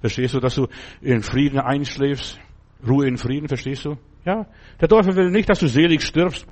[0.01, 0.69] Verstehst du, dass du
[1.01, 2.39] in Frieden einschläfst?
[2.87, 3.97] Ruhe in Frieden, verstehst du?
[4.25, 4.47] Ja.
[4.81, 6.47] Der Teufel will nicht, dass du selig stirbst.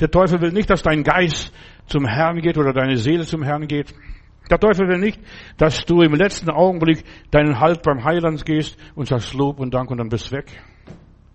[0.00, 1.52] Der Teufel will nicht, dass dein Geist
[1.86, 3.94] zum Herrn geht oder deine Seele zum Herrn geht.
[4.50, 5.20] Der Teufel will nicht,
[5.56, 9.90] dass du im letzten Augenblick deinen Halt beim Heiland gehst und sagst Lob und Dank
[9.90, 10.46] und dann bist weg.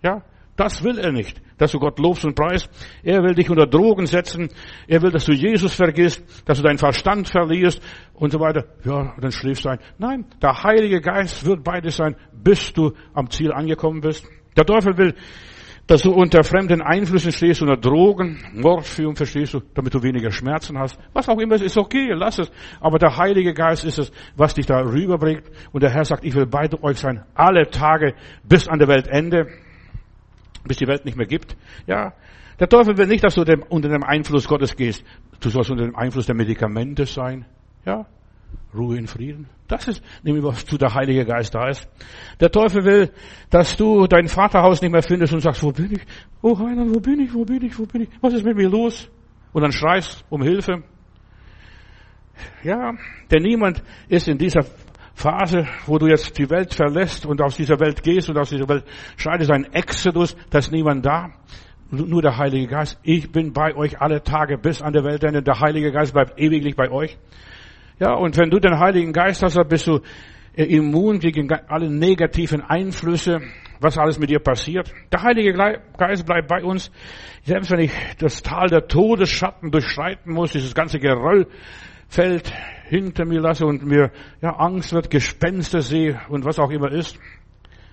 [0.04, 0.24] Ja,
[0.60, 2.70] das will er nicht, dass du Gott lobst und preist.
[3.02, 4.50] Er will dich unter Drogen setzen.
[4.88, 7.82] Er will, dass du Jesus vergisst, dass du deinen Verstand verlierst
[8.14, 8.66] und so weiter.
[8.84, 9.80] Ja, dann schläfst du ein.
[9.98, 14.28] Nein, der Heilige Geist wird beides sein, bis du am Ziel angekommen bist.
[14.58, 15.16] Der Teufel will,
[15.90, 20.78] dass du unter fremden Einflüssen stehst, unter Drogen, Morphium, verstehst du, damit du weniger Schmerzen
[20.78, 21.00] hast.
[21.14, 22.52] Was auch immer, ist okay, lass es.
[22.80, 25.50] Aber der Heilige Geist ist es, was dich da rüberbringt.
[25.72, 29.48] Und der Herr sagt, ich will bei euch sein, alle Tage bis an der Weltende,
[30.64, 31.58] bis die Welt nicht mehr gibt.
[31.88, 32.14] Ja.
[32.60, 35.04] Der Teufel will nicht, dass du unter dem Einfluss Gottes gehst.
[35.40, 37.48] Du sollst unter dem Einfluss der Medikamente sein.
[37.84, 38.06] Ja.
[38.74, 39.48] Ruhe in Frieden.
[39.68, 41.88] Das ist nämlich, was zu der Heilige Geist da ist.
[42.40, 43.12] Der Teufel will,
[43.50, 46.02] dass du dein Vaterhaus nicht mehr findest und sagst, wo bin ich?
[46.42, 47.34] Oh Heiland, wo bin ich?
[47.34, 47.78] Wo bin ich?
[47.78, 48.10] Wo bin ich?
[48.22, 49.10] Was ist mit mir los?
[49.54, 50.84] Und dann schreist um Hilfe.
[52.64, 52.94] Ja,
[53.32, 54.66] denn niemand ist in dieser
[55.14, 58.70] Phase, wo du jetzt die Welt verlässt und aus dieser Welt gehst und aus dieser
[58.70, 58.86] Welt
[59.18, 61.32] scheidest, ein Exodus, da ist niemand da.
[61.92, 63.00] Nur der Heilige Geist.
[63.02, 65.42] Ich bin bei euch alle Tage bis an der Weltende.
[65.42, 67.18] Der Heilige Geist bleibt ewiglich bei euch.
[68.00, 70.00] Ja, und wenn du den Heiligen Geist hast, dann bist du
[70.56, 73.42] äh, immun gegen alle negativen Einflüsse,
[73.82, 74.94] was alles mit dir passiert.
[75.12, 75.54] Der Heilige
[75.98, 76.92] Geist bleibt bei uns.
[77.44, 82.54] Selbst wenn ich das Tal der Todesschatten durchschreiten muss, dieses ganze Geröllfeld
[82.86, 87.20] hinter mir lasse und mir ja, Angst wird, Gespenster sehe und was auch immer ist.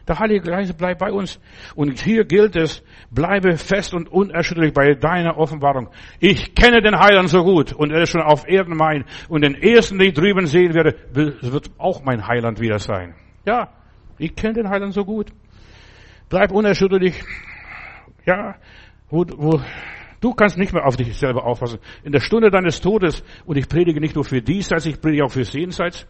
[0.08, 1.40] Der Heilige Geist bleibt bei uns.
[1.74, 5.88] Und hier gilt es, bleibe fest und unerschütterlich bei deiner Offenbarung.
[6.20, 9.04] Ich kenne den Heiland so gut und er ist schon auf Erden mein.
[9.28, 13.14] Und den ersten, den ich drüben sehen werde, wird auch mein Heiland wieder sein.
[13.44, 13.72] Ja,
[14.18, 15.32] ich kenne den Heiland so gut.
[16.28, 17.22] Bleib unerschütterlich.
[18.24, 18.56] Ja,
[19.08, 19.60] wo, wo,
[20.20, 21.78] du kannst nicht mehr auf dich selber aufpassen.
[22.02, 25.30] In der Stunde deines Todes, und ich predige nicht nur für diesseits, ich predige auch
[25.30, 26.06] für jenseits,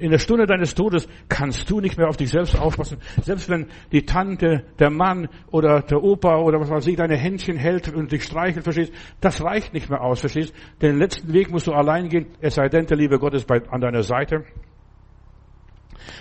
[0.00, 2.98] in der Stunde deines Todes kannst du nicht mehr auf dich selbst aufpassen.
[3.22, 7.56] Selbst wenn die Tante, der Mann oder der Opa oder was weiß ich, deine Händchen
[7.56, 10.54] hält und dich streichelt, verstehst, das reicht nicht mehr aus, verstehst.
[10.80, 13.60] Den letzten Weg musst du allein gehen, es sei denn, der liebe Gott ist bei,
[13.68, 14.44] an deiner Seite.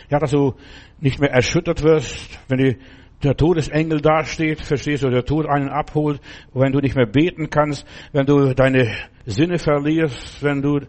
[0.10, 0.56] Ja, dass du
[1.00, 2.78] nicht mehr erschüttert wirst, wenn die
[3.24, 6.22] der Todesengel dasteht, verstehst du, der Tod einen abholt,
[6.54, 8.94] wenn du nicht mehr beten kannst, wenn du deine
[9.26, 10.80] Sinne verlierst, wenn du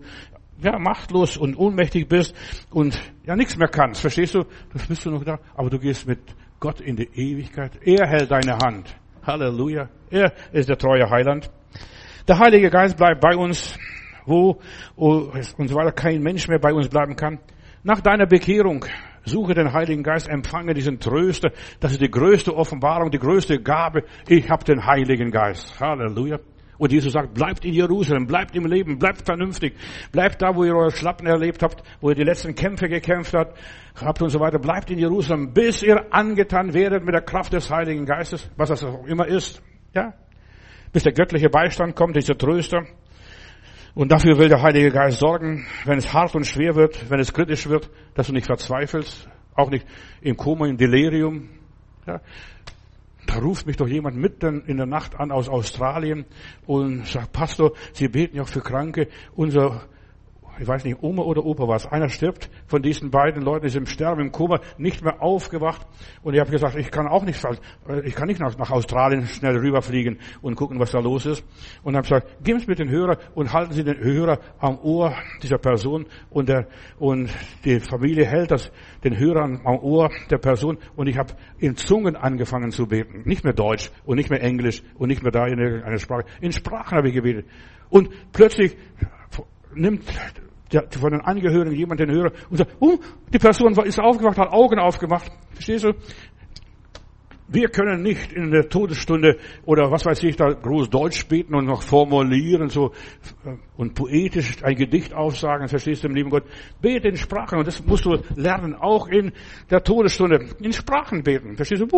[0.62, 2.34] ja, machtlos und ohnmächtig bist
[2.70, 4.44] und ja nichts mehr kannst, verstehst du?
[4.72, 6.20] Das bist du noch da, aber du gehst mit
[6.58, 7.78] Gott in die Ewigkeit.
[7.84, 8.94] Er hält deine Hand.
[9.26, 9.88] Halleluja.
[10.10, 11.50] Er ist der treue Heiland.
[12.28, 13.78] Der Heilige Geist bleibt bei uns,
[14.26, 14.60] wo
[14.96, 17.38] und so weiter kein Mensch mehr bei uns bleiben kann.
[17.82, 18.84] Nach deiner Bekehrung
[19.24, 21.50] suche den Heiligen Geist, empfange diesen Tröster.
[21.80, 24.04] Das ist die größte Offenbarung, die größte Gabe.
[24.28, 25.80] Ich habe den Heiligen Geist.
[25.80, 26.38] Halleluja.
[26.80, 29.74] Und Jesus sagt, bleibt in Jerusalem, bleibt im Leben, bleibt vernünftig,
[30.12, 33.58] bleibt da, wo ihr eure Schlappen erlebt habt, wo ihr die letzten Kämpfe gekämpft habt,
[34.02, 37.70] habt und so weiter, bleibt in Jerusalem, bis ihr angetan werdet mit der Kraft des
[37.70, 39.62] Heiligen Geistes, was das auch immer ist,
[39.94, 40.14] ja?
[40.90, 42.86] Bis der göttliche Beistand kommt, dieser Tröster.
[43.94, 47.34] Und dafür will der Heilige Geist sorgen, wenn es hart und schwer wird, wenn es
[47.34, 49.86] kritisch wird, dass du nicht verzweifelst, auch nicht
[50.22, 51.50] im Koma, im Delirium,
[52.06, 52.22] ja?
[53.30, 56.24] Da ruft mich doch jemand mitten in der Nacht an aus Australien
[56.66, 59.06] und sagt, Pastor, Sie beten ja für Kranke.
[59.36, 59.82] Unser
[60.60, 61.86] ich weiß nicht, Oma oder Opa war es.
[61.86, 65.86] Einer stirbt von diesen beiden Leuten, ist im Sterben, im Koma, nicht mehr aufgewacht.
[66.22, 67.42] Und ich habe gesagt, ich kann auch nicht,
[68.04, 71.44] ich kann nicht nach, nach Australien schnell rüberfliegen und gucken, was da los ist.
[71.82, 75.14] Und habe gesagt, geben Sie mir den Hörer und halten Sie den Hörer am Ohr
[75.42, 76.06] dieser Person.
[76.28, 77.30] Und, der, und
[77.64, 78.70] die Familie hält das,
[79.02, 80.76] den Hörer am Ohr der Person.
[80.94, 83.22] Und ich habe in Zungen angefangen zu beten.
[83.24, 86.26] Nicht mehr Deutsch und nicht mehr Englisch und nicht mehr da in irgendeiner Sprache.
[86.42, 87.46] In Sprachen habe ich gebetet.
[87.88, 88.76] Und plötzlich
[89.74, 90.04] nimmt
[90.72, 92.98] der, von den Angehörigen jemand den Hörer und sagt, oh,
[93.32, 95.30] die Person ist aufgewacht, hat Augen aufgemacht.
[95.52, 95.92] Verstehst du?
[97.52, 101.64] Wir können nicht in der Todesstunde oder was weiß ich da groß Deutsch beten und
[101.64, 102.92] noch formulieren so
[103.76, 106.44] und poetisch ein Gedicht aufsagen, verstehst du, im lieben Gott?
[106.80, 109.32] Bete in Sprachen und das musst du lernen, auch in
[109.68, 111.56] der Todesstunde in Sprachen beten.
[111.56, 111.88] Verstehst du?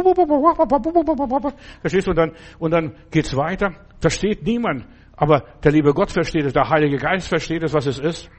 [1.82, 2.12] Verstehst du?
[2.12, 3.74] Und dann, und dann geht's weiter.
[4.00, 4.86] Versteht niemand.
[5.14, 8.30] Aber der liebe Gott versteht es, der Heilige Geist versteht es, was es ist.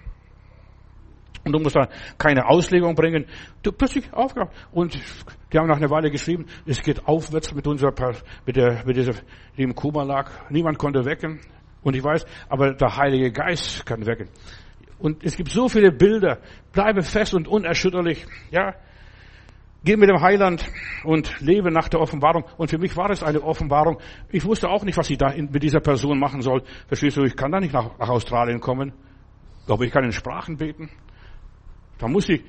[1.46, 3.26] Und du musst da keine Auslegung bringen.
[3.62, 4.52] Du plötzlich aufgehört.
[4.72, 4.98] Und
[5.52, 7.94] die haben nach einer Weile geschrieben, es geht aufwärts mit unserer,
[8.46, 9.14] mit der, mit dieser,
[9.58, 10.32] die im Koma lag.
[10.50, 11.40] Niemand konnte wecken.
[11.82, 14.30] Und ich weiß, aber der Heilige Geist kann wecken.
[15.00, 16.40] Und es gibt so viele Bilder.
[16.72, 18.26] Bleibe fest und unerschütterlich.
[18.52, 18.74] Ja.
[19.84, 20.66] Geh mit dem Heiland
[21.04, 22.46] und lebe nach der Offenbarung.
[22.56, 24.00] Und für mich war es eine Offenbarung.
[24.30, 26.64] Ich wusste auch nicht, was ich da mit dieser Person machen soll.
[26.88, 28.94] Verstehst du, ich kann da nicht nach, nach Australien kommen.
[29.68, 30.90] Aber ich kann in Sprachen beten.
[31.98, 32.44] Da muss ich,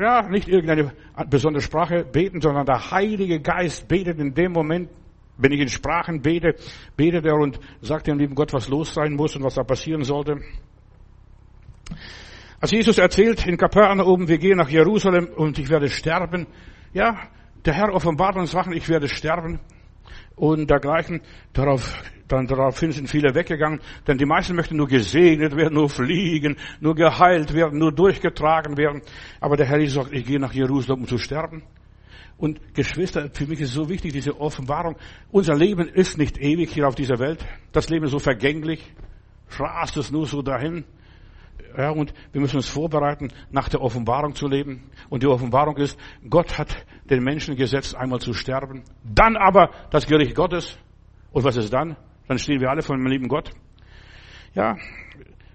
[0.00, 0.92] ja, nicht irgendeine
[1.28, 4.90] besondere Sprache beten, sondern der Heilige Geist betet in dem Moment,
[5.36, 6.54] wenn ich in Sprachen bete,
[6.96, 10.04] betet er und sagt dem lieben Gott, was los sein muss und was da passieren
[10.04, 10.40] sollte.
[12.60, 16.46] Als Jesus erzählt in Kapernaum, wir gehen nach Jerusalem und ich werde sterben,
[16.92, 17.28] ja,
[17.64, 19.58] der Herr offenbart uns Sachen, ich werde sterben
[20.36, 21.20] und dergleichen.
[21.52, 26.56] Darauf, dann daraufhin sind viele weggegangen, denn die meisten möchten nur gesegnet werden, nur fliegen,
[26.80, 29.02] nur geheilt werden, nur durchgetragen werden.
[29.40, 31.62] Aber der Herr Jesus sagt, ich gehe nach Jerusalem, um zu sterben.
[32.38, 34.96] Und Geschwister, für mich ist so wichtig, diese Offenbarung.
[35.30, 37.44] Unser Leben ist nicht ewig hier auf dieser Welt.
[37.70, 38.92] Das Leben ist so vergänglich.
[39.58, 40.84] Rast es nur so dahin.
[41.76, 44.90] Ja, und wir müssen uns vorbereiten, nach der Offenbarung zu leben.
[45.08, 45.98] Und die Offenbarung ist,
[46.28, 48.82] Gott hat den Menschen gesetzt, einmal zu sterben.
[49.02, 50.78] Dann aber das Gericht Gottes.
[51.32, 51.96] Und was ist dann?
[52.28, 53.50] Dann stehen wir alle vor dem lieben Gott.
[54.54, 54.76] Ja,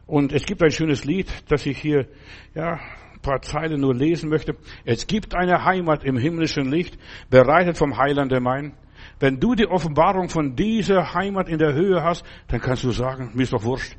[0.08, 2.08] und es gibt ein schönes Lied, das ich hier,
[2.56, 2.80] ja,
[3.14, 4.56] ein paar Zeilen nur lesen möchte.
[4.86, 6.98] Es gibt eine Heimat im himmlischen Licht,
[7.30, 8.74] bereitet vom Heilande mein.
[9.20, 13.32] Wenn du die Offenbarung von dieser Heimat in der Höhe hast, dann kannst du sagen,
[13.36, 13.96] mir ist doch wurscht,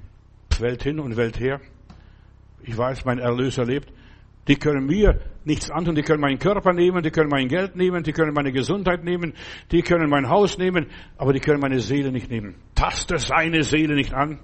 [0.59, 1.61] Welt hin und Welt her
[2.63, 3.93] ich weiß, mein Erlöser lebt,
[4.49, 8.03] die können mir nichts antun, die können meinen Körper nehmen, die können mein Geld nehmen,
[8.03, 9.35] die können meine Gesundheit nehmen,
[9.71, 10.87] die können mein Haus nehmen,
[11.19, 12.57] aber die können meine Seele nicht nehmen.
[12.75, 14.41] Taste seine Seele nicht an.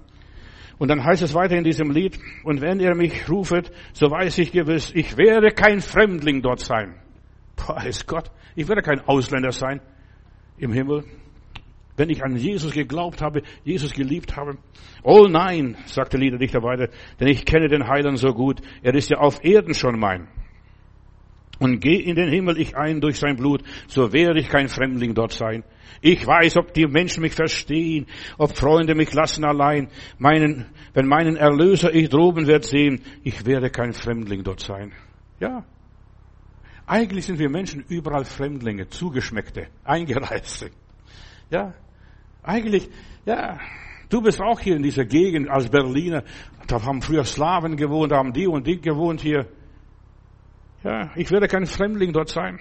[0.77, 4.39] Und dann heißt es weiter in diesem Lied, und wenn er mich rufet, so weiß
[4.39, 6.97] ich gewiss, ich werde kein Fremdling dort sein.
[7.57, 9.81] Preis Gott, ich werde kein Ausländer sein
[10.59, 11.05] im Himmel.
[11.97, 14.59] Wenn ich an Jesus geglaubt habe, Jesus geliebt habe.
[15.03, 16.89] Oh nein, sagte Liederdichter weiter,
[17.21, 18.61] denn ich kenne den Heiland so gut.
[18.83, 20.29] Er ist ja auf Erden schon mein.
[21.61, 25.15] Und geh in den Himmel ich ein durch sein Blut, so werde ich kein Fremdling
[25.15, 25.63] dort sein.
[26.01, 28.07] Ich weiß, ob die Menschen mich verstehen,
[28.39, 29.89] ob Freunde mich lassen allein.
[30.19, 34.93] Meinen, wenn meinen Erlöser ich droben wird sehen, ich werde kein Fremdling dort sein.
[35.39, 35.65] Ja.
[36.87, 40.71] Eigentlich sind wir Menschen überall Fremdlinge, Zugeschmeckte, Eingereiste.
[41.51, 41.73] Ja.
[42.45, 42.89] Eigentlich,
[43.25, 43.59] ja,
[44.11, 46.23] du bist auch hier in dieser Gegend als Berliner.
[46.67, 49.47] Da haben früher Slawen gewohnt, da haben die und die gewohnt hier.
[50.83, 52.61] Ja, ich werde kein Fremdling dort sein.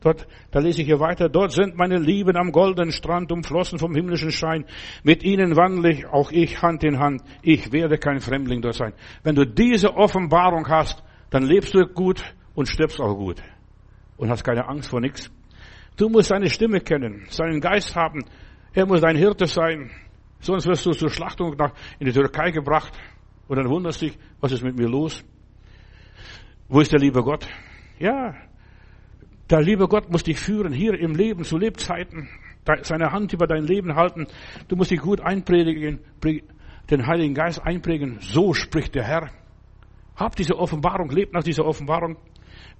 [0.00, 1.28] Dort, da lese ich hier weiter.
[1.28, 4.66] Dort sind meine Lieben am goldenen Strand umflossen vom himmlischen Schein.
[5.02, 7.22] Mit ihnen wandle ich, auch ich Hand in Hand.
[7.42, 8.92] Ich werde kein Fremdling dort sein.
[9.22, 12.22] Wenn du diese Offenbarung hast, dann lebst du gut
[12.54, 13.42] und stirbst auch gut.
[14.16, 15.30] Und hast keine Angst vor nichts.
[15.96, 18.24] Du musst seine Stimme kennen, seinen Geist haben,
[18.74, 19.90] er muss dein Hirte sein.
[20.40, 22.92] Sonst wirst du zur Schlachtung nach, in die Türkei gebracht.
[23.48, 25.24] Und dann wunderst dich, was ist mit mir los?
[26.68, 27.46] Wo ist der liebe Gott?
[27.98, 28.34] Ja,
[29.50, 32.28] der liebe Gott muss dich führen, hier im Leben, zu Lebzeiten,
[32.82, 34.26] seine Hand über dein Leben halten.
[34.68, 36.00] Du musst dich gut einpredigen,
[36.90, 38.18] den Heiligen Geist einprägen.
[38.20, 39.30] So spricht der Herr.
[40.16, 42.16] Hab diese Offenbarung, leb nach dieser Offenbarung.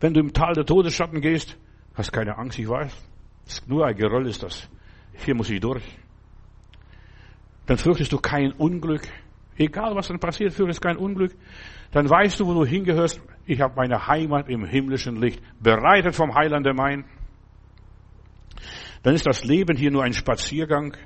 [0.01, 1.57] Wenn du im Tal der Todesschatten gehst,
[1.95, 2.93] hast keine Angst, ich weiß.
[3.67, 4.69] Nur ein Geröll ist das.
[5.17, 5.83] Hier muss ich durch.
[7.67, 9.03] Dann fürchtest du kein Unglück.
[9.57, 11.33] Egal was dann passiert, fürchtest kein Unglück.
[11.93, 13.21] Dann weißt du, wo du hingehörst.
[13.47, 17.05] Ich habe meine Heimat im himmlischen Licht, bereitet vom Heilande mein.
[19.03, 20.97] Dann ist das Leben hier nur ein Spaziergang,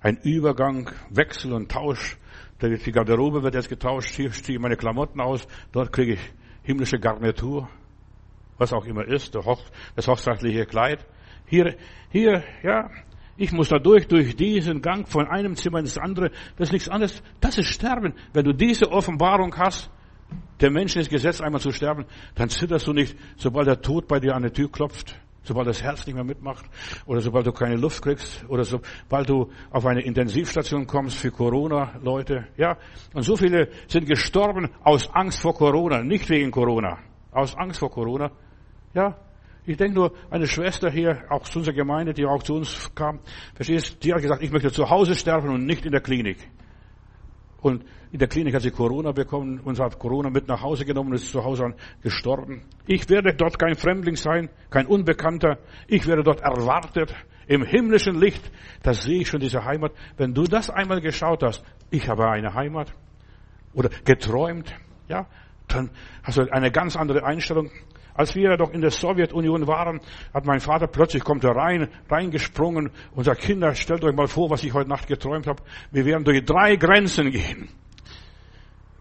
[0.00, 2.16] ein Übergang, Wechsel und Tausch.
[2.60, 4.14] Die Garderobe wird jetzt getauscht.
[4.14, 5.46] Hier ich meine Klamotten aus.
[5.72, 6.20] Dort kriege ich
[6.62, 7.68] himmlische Garnitur.
[8.58, 11.06] Was auch immer ist, das hochzeitliche Kleid.
[11.46, 11.76] Hier,
[12.10, 12.90] hier, ja,
[13.38, 16.30] ich muss da durch, durch diesen Gang von einem Zimmer ins andere.
[16.56, 17.22] Das ist nichts anderes.
[17.40, 18.12] Das ist Sterben.
[18.32, 19.90] Wenn du diese Offenbarung hast,
[20.60, 24.20] der Mensch ist gesetzt, einmal zu sterben, dann zitterst du nicht, sobald der Tod bei
[24.20, 25.18] dir an die Tür klopft.
[25.48, 26.66] sobald das Herz nicht mehr mitmacht
[27.06, 32.48] oder sobald du keine Luft kriegst oder sobald du auf eine Intensivstation kommst für Corona-Leute.
[32.56, 32.76] Ja,
[33.14, 36.98] und so viele sind gestorben aus Angst vor Corona, nicht wegen Corona,
[37.32, 38.30] aus Angst vor Corona.
[38.94, 39.16] Ja,
[39.68, 43.20] ich denke nur, eine Schwester hier, auch zu unserer Gemeinde, die auch zu uns kam,
[43.54, 46.38] verstehst, die hat gesagt, ich möchte zu Hause sterben und nicht in der Klinik.
[47.60, 51.10] Und in der Klinik hat sie Corona bekommen und hat Corona mit nach Hause genommen
[51.10, 52.62] und ist zu Hause gestorben.
[52.86, 55.58] Ich werde dort kein Fremdling sein, kein Unbekannter.
[55.86, 57.14] Ich werde dort erwartet
[57.46, 58.50] im himmlischen Licht.
[58.82, 59.92] Da sehe ich schon diese Heimat.
[60.16, 62.94] Wenn du das einmal geschaut hast, ich habe eine Heimat
[63.74, 64.72] oder geträumt,
[65.08, 65.26] ja,
[65.66, 65.90] dann
[66.22, 67.70] hast du eine ganz andere Einstellung.
[68.18, 70.00] Als wir doch in der Sowjetunion waren,
[70.34, 74.50] hat mein Vater plötzlich kommt er rein, reingesprungen und sagt, Kinder, stellt euch mal vor,
[74.50, 75.62] was ich heute Nacht geträumt habe.
[75.92, 77.68] Wir werden durch drei Grenzen gehen.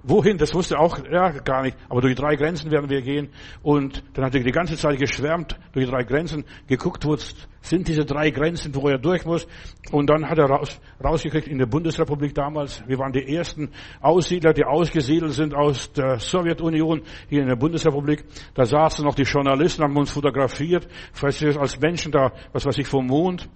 [0.09, 1.75] Wohin, das wusste auch ja, gar nicht.
[1.89, 3.29] Aber durch drei Grenzen werden wir gehen.
[3.61, 7.17] Und dann hat er die ganze Zeit geschwärmt, durch drei Grenzen, geguckt, wo
[7.61, 9.45] sind diese drei Grenzen, wo er durch muss.
[9.91, 12.81] Und dann hat er raus, rausgekriegt in der Bundesrepublik damals.
[12.87, 18.23] Wir waren die ersten Aussiedler, die ausgesiedelt sind aus der Sowjetunion hier in der Bundesrepublik.
[18.53, 20.87] Da saßen noch die Journalisten, haben uns fotografiert,
[21.21, 23.49] als Menschen da, was weiß ich, vom Mond.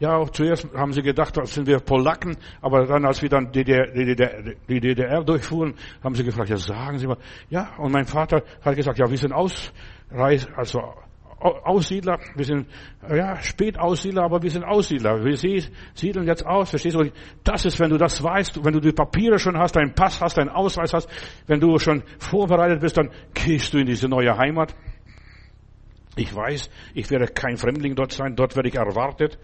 [0.00, 3.64] Ja, zuerst haben sie gedacht, das sind wir Polacken, aber dann, als wir dann die
[3.64, 7.18] DDR, die DDR, die DDR durchfuhren, haben sie gefragt, ja, sagen Sie mal,
[7.50, 10.80] ja, und mein Vater hat gesagt, ja, wir sind Ausreis, also
[11.38, 12.66] Aussiedler, wir sind,
[13.08, 15.24] ja, Spätaussiedler, aber wir sind Aussiedler.
[15.24, 17.10] Wir siedeln jetzt aus, verstehst du?
[17.44, 20.36] Das ist, wenn du das weißt, wenn du die Papiere schon hast, deinen Pass hast,
[20.36, 21.08] deinen Ausweis hast,
[21.46, 24.74] wenn du schon vorbereitet bist, dann gehst du in diese neue Heimat.
[26.16, 29.38] Ich weiß, ich werde kein Fremdling dort sein, dort werde ich erwartet.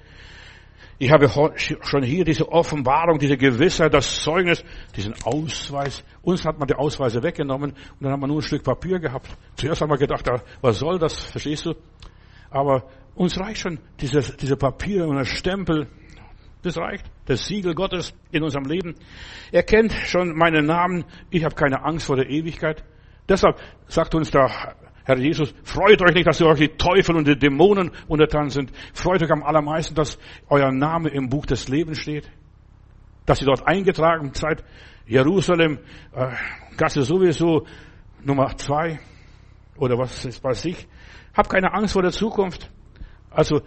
[0.99, 1.28] Ich habe
[1.59, 4.64] schon hier diese Offenbarung, diese Gewissheit, das Zeugnis,
[4.97, 6.03] diesen Ausweis.
[6.22, 9.28] Uns hat man die Ausweise weggenommen und dann haben wir nur ein Stück Papier gehabt.
[9.57, 10.26] Zuerst haben wir gedacht,
[10.62, 11.74] was soll das, verstehst du?
[12.51, 12.84] Aber
[13.14, 15.86] uns reicht schon diese, diese Papiere und der Stempel.
[16.62, 17.05] Das reicht.
[17.26, 18.94] Das Siegel Gottes in unserem Leben.
[19.53, 21.05] Er kennt schon meinen Namen.
[21.30, 22.82] Ich habe keine Angst vor der Ewigkeit.
[23.28, 24.76] Deshalb sagt uns der
[25.07, 28.72] Herr Jesus, freut euch nicht, dass ihr euch die Teufel und die Dämonen untertan sind.
[28.92, 32.28] Freut euch am allermeisten, dass euer Name im Buch des Lebens steht.
[33.24, 34.64] Dass ihr dort eingetragen seid.
[35.07, 35.78] Jerusalem,
[36.12, 36.32] äh,
[36.76, 37.68] Gasse sowieso,
[38.24, 38.98] Nummer zwei.
[39.76, 40.88] Oder was ist weiß ich.
[41.36, 42.68] Hab keine Angst vor der Zukunft.
[43.30, 43.62] Also,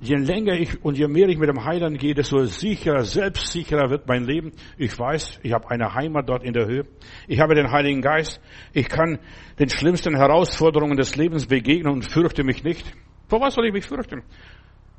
[0.00, 4.06] Je länger ich und je mehr ich mit dem Heiland gehe, desto sicherer, selbstsicherer wird
[4.06, 4.52] mein Leben.
[4.76, 6.84] Ich weiß, ich habe eine Heimat dort in der Höhe.
[7.26, 8.40] Ich habe den Heiligen Geist.
[8.72, 9.18] Ich kann
[9.58, 12.86] den schlimmsten Herausforderungen des Lebens begegnen und fürchte mich nicht.
[13.26, 14.22] Vor was soll ich mich fürchten?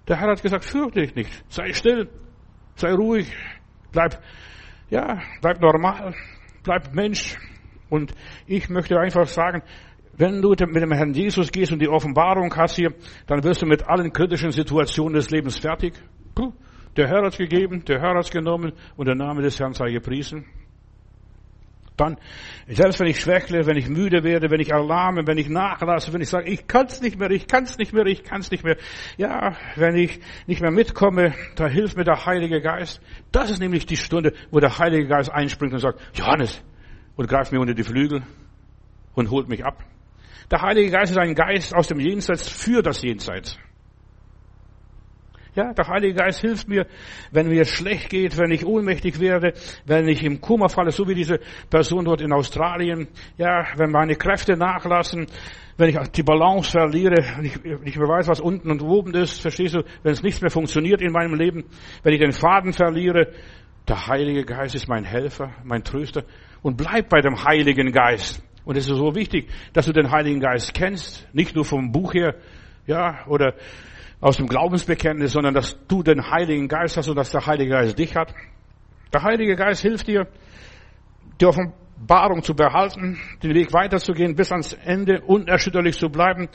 [0.08, 1.32] Der Herr hat gesagt, fürchte dich nicht.
[1.48, 2.10] Sei still.
[2.76, 3.32] Sei ruhig.
[3.94, 4.22] Bleib,
[4.90, 6.14] ja, bleib normal.
[6.64, 7.38] Bleib Mensch.
[7.90, 8.14] Und
[8.48, 9.64] ich möchte einfach sagen,
[10.20, 12.94] wenn du mit dem Herrn Jesus gehst und die Offenbarung hast hier,
[13.26, 15.94] dann wirst du mit allen kritischen Situationen des Lebens fertig.
[16.98, 20.46] Der Herr hat gegeben, der Herr hat genommen und der Name des Herrn sei gepriesen.
[21.96, 22.18] Dann,
[22.68, 26.22] selbst wenn ich schwächle, wenn ich müde werde, wenn ich erlahme, wenn ich nachlasse, wenn
[26.22, 28.76] ich sage, ich kann's nicht mehr, ich kann's nicht mehr, ich kann's nicht mehr.
[29.18, 33.02] Ja, wenn ich nicht mehr mitkomme, da hilft mir der Heilige Geist.
[33.32, 36.62] Das ist nämlich die Stunde, wo der Heilige Geist einspringt und sagt, Johannes,
[37.16, 38.24] und greift mir unter die Flügel
[39.14, 39.89] und holt mich ab.
[40.52, 43.58] Der Heilige Geist ist ein Geist aus dem Jenseits für das Jenseits.
[45.56, 46.86] Ja, der Heilige Geist hilft mir,
[47.32, 49.54] wenn mir schlecht geht, wenn ich ohnmächtig werde,
[49.86, 51.40] wenn ich im Kummer falle, so wie diese
[51.70, 53.08] Person dort in Australien.
[53.38, 55.28] Ja, wenn meine Kräfte nachlassen,
[55.78, 59.76] wenn ich die Balance verliere, ich nicht mehr weiß, was unten und oben ist, verstehst
[59.76, 61.66] du, wenn es nichts mehr funktioniert in meinem Leben,
[62.04, 63.34] wenn ich den Faden verliere,
[63.88, 66.24] der Heilige Geist ist mein Helfer, mein Tröster
[66.62, 68.44] und bleib bei dem Heiligen Geist.
[68.70, 72.14] Und es ist so wichtig, dass du den Heiligen Geist kennst, nicht nur vom Buch
[72.14, 72.36] her,
[72.86, 73.56] ja, oder
[74.22, 77.98] aus dem Glaubensbekenntnis, sondern dass du den Heiligen Geist hast und dass der Heilige Geist
[77.98, 78.32] dich hat.
[79.12, 80.28] Der Heilige Geist hilft dir,
[81.42, 86.48] die Offenbarung zu behalten, den Weg weiterzugehen, bis ans Ende unerschütterlich zu bleiben,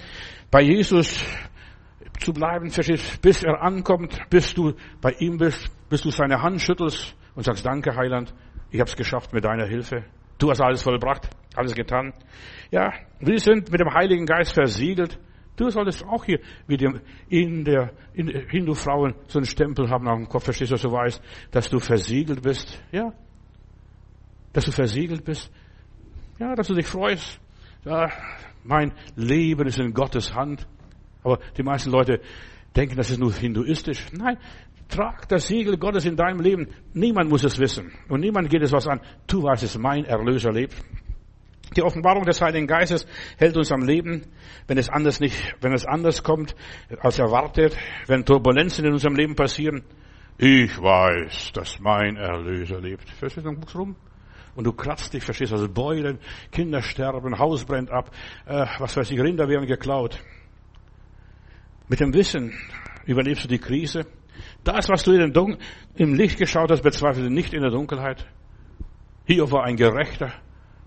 [0.53, 1.27] bei Jesus
[2.21, 2.71] zu bleiben,
[3.23, 7.67] bis er ankommt, bis du bei ihm bist, bis du seine Hand schüttelst und sagst,
[7.67, 8.33] danke Heiland,
[8.71, 10.05] ich habe es geschafft mit deiner Hilfe.
[10.39, 12.13] Du hast alles vollbracht, alles getan.
[12.71, 15.19] Ja, wir sind mit dem Heiligen Geist versiegelt.
[15.57, 20.19] Du solltest auch hier wie dem, in der in Hindu-Frauen so einen Stempel haben auf
[20.19, 21.23] dem Kopf, verstehst du, dass du weißt,
[21.53, 22.83] dass du versiegelt bist.
[22.91, 23.13] Ja,
[24.53, 25.51] dass du versiegelt bist.
[26.41, 27.39] Ja, dass du dich freust.
[27.85, 28.11] Ja,
[28.65, 30.67] mein Leben ist in Gottes Hand.
[31.23, 32.21] Aber die meisten Leute
[32.75, 34.07] denken, das ist nur hinduistisch.
[34.13, 34.39] Nein,
[34.89, 36.69] Trag das Siegel Gottes in deinem Leben.
[36.93, 37.93] Niemand muss es wissen.
[38.09, 39.01] Und niemand geht es was an.
[39.27, 40.75] Du weißt es, mein Erlöser lebt.
[41.77, 43.07] Die Offenbarung des Heiligen Geistes
[43.37, 44.23] hält uns am Leben,
[44.69, 46.55] wenn es anders nicht, wenn es anders kommt
[47.01, 47.77] als erwartet,
[48.07, 49.83] wenn Turbulenzen in unserem Leben passieren.
[50.39, 53.09] Ich weiß, dass mein Erlöser lebt.
[53.09, 53.97] Verstehst du, dann guckst rum.
[54.55, 56.19] Und du kratzt dich, verstehst du, also Beulen,
[56.53, 58.11] Kinder sterben, Haus brennt ab,
[58.47, 60.21] äh, was weiß ich, Rinder werden geklaut.
[61.89, 62.53] Mit dem Wissen
[63.05, 64.07] überlebst du die Krise.
[64.65, 65.13] Das, was du
[65.97, 68.27] im Licht geschaut hast, bezweifle nicht in der Dunkelheit.
[69.27, 70.33] Hiob war ein Gerechter.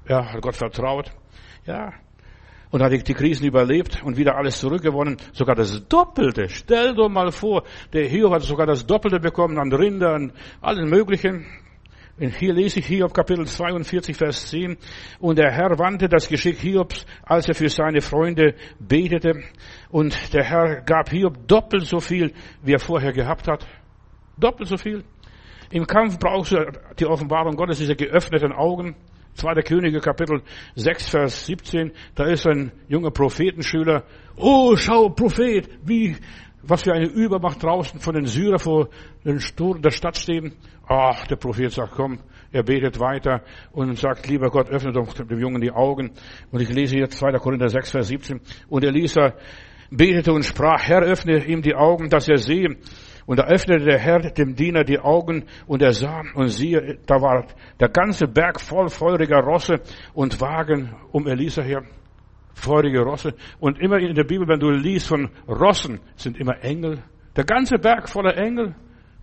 [0.05, 1.11] Er hat Gott vertraut.
[1.65, 1.93] Ja.
[2.69, 5.17] Und hat die Krisen überlebt und wieder alles zurückgewonnen.
[5.31, 6.49] Sogar das Doppelte.
[6.49, 11.45] Stell dir mal vor, der Hiob hat sogar das Doppelte bekommen an Rindern, allen möglichen.
[12.19, 14.75] Hier lese ich Hiob Kapitel 42, Vers 10.
[15.19, 19.43] Und der Herr wandte das Geschick Hiobs, als er für seine Freunde betete.
[19.89, 23.65] Und der Herr gab Hiob doppelt so viel, wie er vorher gehabt hat.
[24.37, 25.03] Doppelt so viel.
[25.69, 28.95] Im Kampf brauchst du die Offenbarung Gottes, diese geöffneten Augen.
[29.33, 30.41] Zweiter Könige Kapitel
[30.75, 31.91] 6, Vers 17.
[32.15, 34.03] Da ist ein junger Prophetenschüler.
[34.35, 36.15] Oh, schau, Prophet, wie,
[36.63, 38.89] was für eine Übermacht draußen von den Syrern vor
[39.23, 40.53] den Sturm der Stadt stehen.
[40.87, 42.19] Ach, der Prophet sagt, komm,
[42.51, 46.11] er betet weiter und sagt, lieber Gott, öffne doch dem Jungen die Augen.
[46.51, 47.33] Und ich lese jetzt 2.
[47.33, 48.41] Korinther 6, Vers 17.
[48.69, 49.33] Und Elisa
[49.89, 52.77] betete und sprach, Herr, öffne ihm die Augen, dass er sehe.
[53.25, 57.21] Und da öffnete der Herr dem Diener die Augen und er sah und siehe, da
[57.21, 57.45] war
[57.79, 59.81] der ganze Berg voll feuriger Rosse
[60.13, 61.83] und Wagen um Elisa her.
[62.53, 63.35] Feurige Rosse.
[63.59, 67.03] Und immer in der Bibel, wenn du liest von Rossen, sind immer Engel.
[67.35, 68.73] Der ganze Berg voller Engel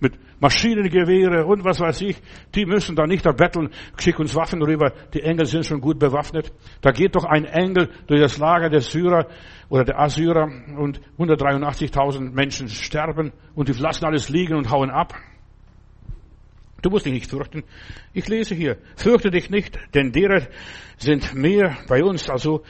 [0.00, 2.16] mit Maschinengewehre und was weiß ich.
[2.54, 4.92] Die müssen da nicht da betteln, schick uns Waffen rüber.
[5.12, 6.52] Die Engel sind schon gut bewaffnet.
[6.80, 9.26] Da geht doch ein Engel durch das Lager der Syrer
[9.68, 15.14] oder der Assyrer und 183.000 Menschen sterben und die lassen alles liegen und hauen ab.
[16.82, 17.64] Du musst dich nicht fürchten.
[18.12, 20.46] Ich lese hier, fürchte dich nicht, denn derer
[20.98, 22.62] sind mehr bei uns, also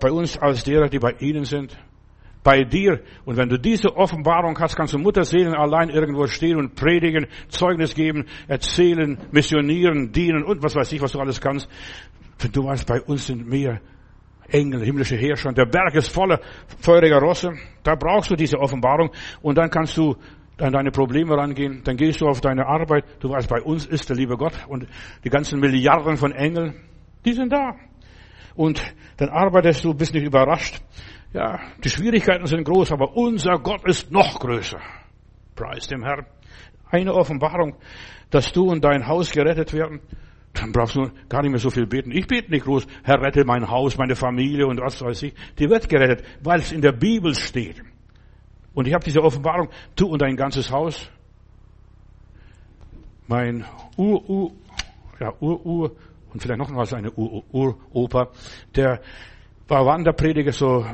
[0.00, 1.76] bei uns als derer, die bei ihnen sind
[2.42, 3.00] bei dir.
[3.24, 7.94] Und wenn du diese Offenbarung hast, kannst du Mutterseelen allein irgendwo stehen und predigen, Zeugnis
[7.94, 11.68] geben, erzählen, missionieren, dienen und was weiß ich, was du alles kannst.
[12.38, 13.80] Wenn du weißt, bei uns sind mehr
[14.48, 16.40] Engel, himmlische Herrscher der Berg ist voller
[16.80, 17.52] feuriger Rosse.
[17.82, 19.10] Da brauchst du diese Offenbarung
[19.42, 20.16] und dann kannst du
[20.58, 21.82] an deine Probleme rangehen.
[21.84, 23.04] Dann gehst du auf deine Arbeit.
[23.20, 24.86] Du weißt, bei uns ist der liebe Gott und
[25.24, 26.74] die ganzen Milliarden von Engeln,
[27.24, 27.74] die sind da.
[28.54, 28.82] Und
[29.18, 30.80] dann arbeitest du, bist nicht überrascht.
[31.32, 34.80] Ja, die Schwierigkeiten sind groß, aber unser Gott ist noch größer.
[35.54, 36.26] Preis dem Herrn.
[36.90, 37.76] Eine Offenbarung,
[38.30, 40.00] dass du und dein Haus gerettet werden.
[40.54, 42.10] Dann brauchst du gar nicht mehr so viel beten.
[42.10, 45.34] Ich bete nicht groß, Herr, rette mein Haus, meine Familie und was weiß ich.
[45.58, 47.82] Die wird gerettet, weil es in der Bibel steht.
[48.72, 51.10] Und ich habe diese Offenbarung, du und dein ganzes Haus.
[53.26, 53.64] Mein
[53.96, 54.52] Ur, Ur,
[55.20, 55.96] ja, Ur, Ur,
[56.32, 58.30] und vielleicht noch was, eine Ur, Ur, Uropa,
[58.74, 59.02] der
[59.68, 60.84] war Wanderprediger so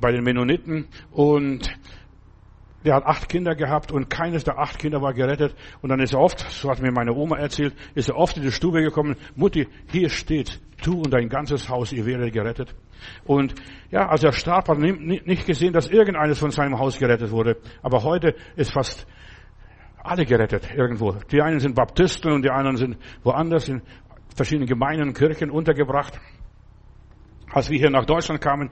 [0.00, 1.70] bei den Mennoniten und
[2.84, 5.54] der hat acht Kinder gehabt und keines der acht Kinder war gerettet.
[5.82, 8.42] Und dann ist er oft, so hat mir meine Oma erzählt, ist er oft in
[8.42, 12.74] die Stube gekommen, Mutti, hier steht, du und dein ganzes Haus, ihr werdet gerettet.
[13.24, 13.54] Und
[13.90, 17.56] ja, als er starb, hat er nicht gesehen, dass irgendeines von seinem Haus gerettet wurde.
[17.82, 19.06] Aber heute ist fast
[20.02, 21.12] alle gerettet irgendwo.
[21.30, 23.82] Die einen sind Baptisten und die anderen sind woanders in
[24.34, 26.18] verschiedenen Gemeinden Kirchen untergebracht.
[27.52, 28.70] Als wir hier nach Deutschland kamen,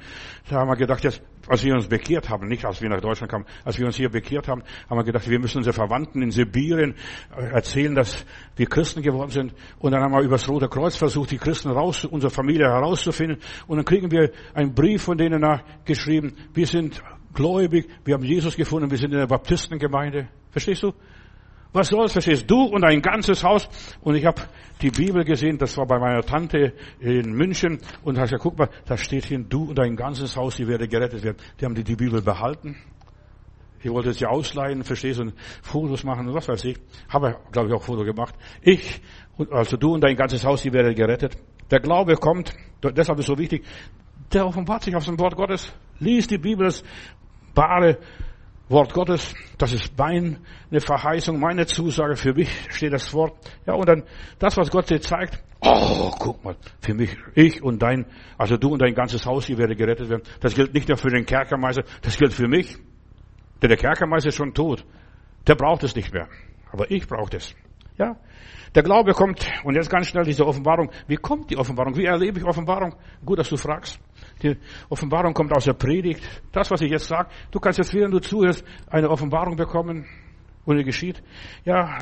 [0.48, 3.30] da haben wir gedacht, jetzt, als wir uns bekehrt haben, nicht als wir nach Deutschland
[3.30, 6.30] kamen, als wir uns hier bekehrt haben, haben wir gedacht, wir müssen unsere Verwandten in
[6.30, 6.94] Sibirien
[7.36, 8.24] äh, erzählen, dass
[8.56, 9.54] wir Christen geworden sind.
[9.78, 13.38] Und dann haben wir übers Rote Kreuz versucht, die Christen raus, unsere Familie herauszufinden.
[13.66, 17.02] Und dann kriegen wir einen Brief von denen nachgeschrieben, wir sind
[17.34, 20.28] gläubig, wir haben Jesus gefunden, wir sind in der Baptistengemeinde.
[20.50, 20.92] Verstehst du?
[21.72, 23.68] Was soll's, verstehst du und ein ganzes Haus?
[24.00, 24.42] Und ich habe
[24.82, 28.42] die Bibel gesehen, das war bei meiner Tante in München und da habe ich gesagt,
[28.42, 31.36] guck mal, da steht hier, du und dein ganzes Haus, die werde gerettet werden.
[31.60, 32.76] Die haben die, die Bibel behalten.
[33.82, 36.78] Ich wollte sie ausleihen, verstehst du, und Fotos machen und was weiß ich.
[37.08, 38.34] Habe, glaube ich, auch Foto gemacht.
[38.62, 39.00] Ich,
[39.50, 41.38] also du und dein ganzes Haus, die werde gerettet.
[41.70, 42.52] Der Glaube kommt,
[42.82, 43.64] deshalb ist es so wichtig,
[44.32, 45.72] der offenbart sich auf dem Wort Gottes.
[45.98, 46.82] Lies die Bibel, das
[47.54, 47.98] bare
[48.70, 50.38] Wort Gottes, das ist meine
[50.78, 53.34] Verheißung, meine Zusage, für mich steht das Wort.
[53.66, 54.04] Ja, und dann
[54.38, 58.06] das, was Gott dir zeigt, oh, guck mal, für mich, ich und dein,
[58.38, 60.22] also du und dein ganzes Haus, hier werde gerettet werden.
[60.38, 62.76] Das gilt nicht nur für den Kerkermeister, das gilt für mich.
[63.60, 64.84] Denn der Kerkermeister ist schon tot.
[65.48, 66.28] Der braucht es nicht mehr.
[66.70, 67.54] Aber ich brauche es.
[67.98, 68.16] Ja,
[68.74, 70.90] der Glaube kommt, und jetzt ganz schnell diese Offenbarung.
[71.08, 71.96] Wie kommt die Offenbarung?
[71.96, 72.94] Wie erlebe ich Offenbarung?
[73.26, 73.98] Gut, dass du fragst.
[74.42, 74.56] Die
[74.88, 76.22] Offenbarung kommt aus der Predigt.
[76.52, 80.06] Das, was ich jetzt sage, du kannst jetzt, während du zuhörst, eine Offenbarung bekommen,
[80.64, 81.22] und es geschieht.
[81.64, 81.98] Ja,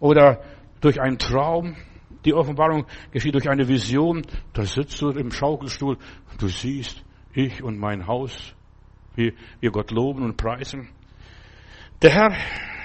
[0.00, 0.42] oder
[0.80, 1.76] durch einen Traum.
[2.24, 4.22] Die Offenbarung geschieht durch eine Vision.
[4.52, 5.98] Da sitzt du im Schaukelstuhl.
[6.38, 8.54] Du siehst, ich und mein Haus,
[9.14, 10.88] wie wir Gott loben und preisen.
[12.02, 12.36] Der Herr,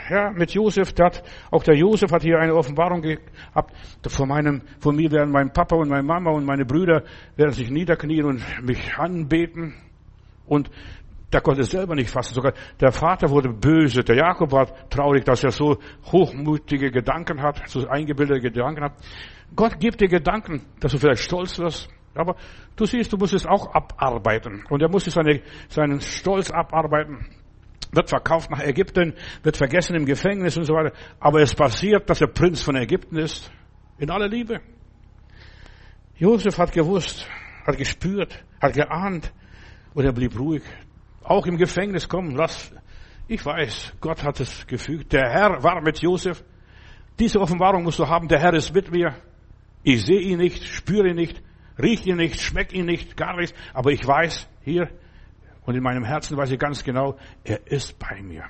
[0.09, 3.73] ja, mit Josef, hat, auch der Josef hat hier eine Offenbarung gehabt.
[4.07, 7.03] Vor meinem, vor mir werden mein Papa und meine Mama und meine Brüder
[7.35, 9.75] werden sich niederknien und mich anbeten.
[10.45, 10.69] Und
[11.31, 12.33] der konnte es selber nicht fassen.
[12.33, 14.03] Sogar der Vater wurde böse.
[14.03, 15.77] Der Jakob war traurig, dass er so
[16.11, 18.93] hochmutige Gedanken hat, so eingebildete Gedanken hat.
[19.55, 21.89] Gott gibt dir Gedanken, dass du vielleicht stolz wirst.
[22.15, 22.35] Aber
[22.75, 24.63] du siehst, du musst es auch abarbeiten.
[24.69, 27.27] Und er musste seine, seinen Stolz abarbeiten.
[27.91, 29.13] Wird verkauft nach Ägypten,
[29.43, 30.93] wird vergessen im Gefängnis und so weiter.
[31.19, 33.51] Aber es passiert, dass er Prinz von Ägypten ist.
[33.97, 34.59] In aller Liebe.
[36.17, 37.27] Josef hat gewusst,
[37.65, 39.31] hat gespürt, hat geahnt
[39.93, 40.63] und er blieb ruhig.
[41.23, 42.73] Auch im Gefängnis kommen, lass,
[43.27, 45.13] ich weiß, Gott hat es gefügt.
[45.13, 46.43] Der Herr war mit Josef.
[47.19, 49.15] Diese Offenbarung musst du haben, der Herr ist mit mir.
[49.83, 51.41] Ich sehe ihn nicht, spüre ihn nicht,
[51.81, 53.57] rieche ihn nicht, schmecke ihn nicht, gar nichts.
[53.73, 54.89] Aber ich weiß, hier
[55.67, 58.45] und in meinem Herzen weiß ich ganz genau, er ist bei mir.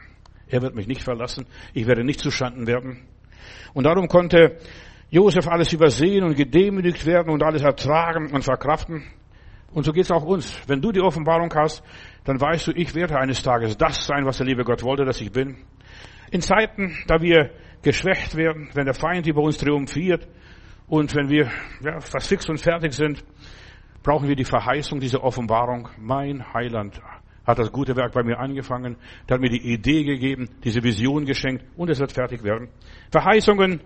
[0.48, 1.48] Er wird mich nicht verlassen.
[1.74, 3.08] Ich werde nicht zustanden werden.
[3.74, 4.58] Und darum konnte
[5.10, 9.04] Josef alles übersehen und gedemütigt werden und alles ertragen und verkraften.
[9.72, 10.62] Und so geht es auch uns.
[10.68, 11.84] Wenn du die Offenbarung hast,
[12.24, 15.20] dann weißt du, ich werde eines Tages das sein, was der liebe Gott wollte, dass
[15.20, 15.58] ich bin.
[16.30, 17.50] In Zeiten, da wir
[17.82, 20.28] geschwächt werden, wenn der Feind über uns triumphiert
[20.88, 21.50] und wenn wir
[21.82, 23.24] ja, fast fix und fertig sind,
[24.08, 25.90] brauchen wir die Verheißung, diese Offenbarung.
[26.00, 27.02] Mein Heiland
[27.46, 28.96] hat das gute Werk bei mir angefangen,
[29.28, 32.70] der hat mir die Idee gegeben, diese Vision geschenkt und es wird fertig werden.
[33.12, 33.82] Verheißungen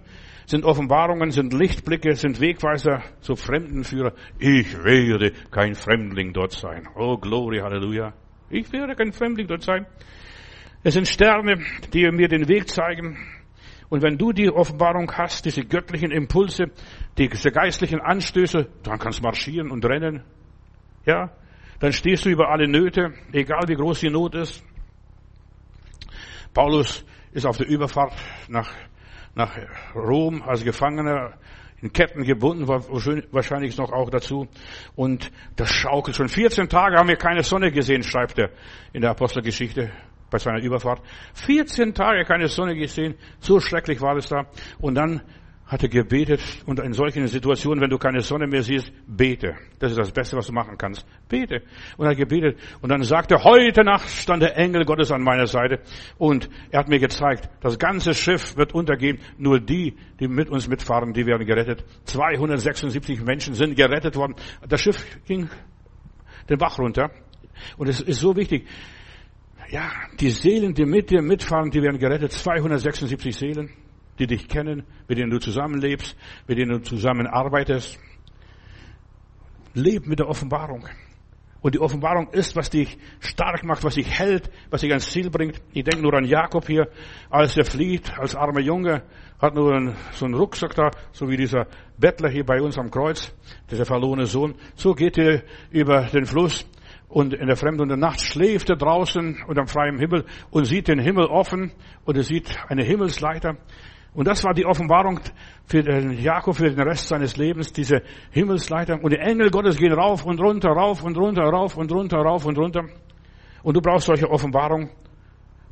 [0.46, 4.14] sind Offenbarungen, sind Lichtblicke, sind Wegweiser zu Fremdenführer.
[4.38, 6.88] Ich werde kein Fremdling dort sein.
[6.96, 8.14] Oh, Glory, Halleluja.
[8.52, 9.88] Ich werde kein Fremdling dort sein.
[10.84, 11.64] Es sind Sterne,
[11.94, 13.18] die mir den Weg zeigen.
[13.92, 16.72] Und wenn du die Offenbarung hast, diese göttlichen Impulse,
[17.18, 20.24] diese geistlichen Anstöße, dann kannst du marschieren und rennen.
[21.06, 21.32] Ja,
[21.82, 24.64] dann stehst du über alle Nöte, egal wie groß die Not ist.
[26.54, 28.14] Paulus ist auf der Überfahrt
[28.48, 28.72] nach,
[29.36, 29.58] nach
[29.94, 31.34] Rom als Gefangener
[31.82, 34.48] in Ketten gebunden, wahrscheinlich noch auch dazu.
[34.96, 36.16] Und das schaukelt.
[36.16, 38.52] Schon 14 Tage haben wir keine Sonne gesehen, schreibt er
[38.94, 39.92] in der Apostelgeschichte
[40.32, 41.02] bei seiner Überfahrt.
[41.36, 43.16] 14 Tage keine Sonne gesehen.
[43.40, 44.48] So schrecklich war es da.
[44.80, 45.22] Und dann
[45.72, 49.56] hat er gebetet und in solchen Situationen, wenn du keine Sonne mehr siehst, bete.
[49.80, 51.06] Das ist das Beste, was du machen kannst.
[51.30, 51.62] Bete.
[51.96, 55.48] Und er hat gebetet und dann sagte, heute Nacht stand der Engel Gottes an meiner
[55.48, 55.80] Seite
[56.18, 60.68] und er hat mir gezeigt, das ganze Schiff wird untergehen, nur die, die mit uns
[60.68, 61.86] mitfahren, die werden gerettet.
[62.04, 64.36] 276 Menschen sind gerettet worden.
[64.68, 65.50] Das Schiff ging
[66.50, 67.12] den Bach runter
[67.78, 68.68] und es ist so wichtig.
[69.72, 72.34] Ja, die Seelen, die mit dir mitfahren, die werden gerettet.
[72.34, 73.70] 276 Seelen
[74.22, 76.16] die dich kennen, mit denen du zusammenlebst,
[76.48, 78.00] mit denen du zusammenarbeitest.
[79.74, 80.88] Leb mit der Offenbarung.
[81.62, 85.30] Und die Offenbarung ist, was dich stark macht, was dich hält, was dich ans Ziel
[85.30, 85.62] bringt.
[85.74, 86.88] Ich denke nur an Jakob hier,
[87.30, 89.04] als er flieht, als armer Junge,
[89.40, 91.68] hat nur einen, so einen Rucksack da, so wie dieser
[91.98, 93.34] Bettler hier bei uns am Kreuz,
[93.72, 94.56] dieser verlorene Sohn.
[94.76, 96.68] So geht er über den Fluss
[97.12, 100.66] und in der Fremde und der Nacht schläft er draußen unter dem freien Himmel und
[100.66, 101.74] sieht den Himmel offen
[102.06, 103.58] und er sieht eine Himmelsleiter.
[104.14, 105.20] Und das war die Offenbarung
[105.66, 108.02] für den Jakob für den Rest seines Lebens, diese
[108.32, 109.02] Himmelsleiter.
[109.02, 112.46] Und die Engel Gottes gehen rauf und runter, rauf und runter, rauf und runter, rauf
[112.46, 112.84] und runter.
[113.64, 114.90] Und du brauchst solche Offenbarung.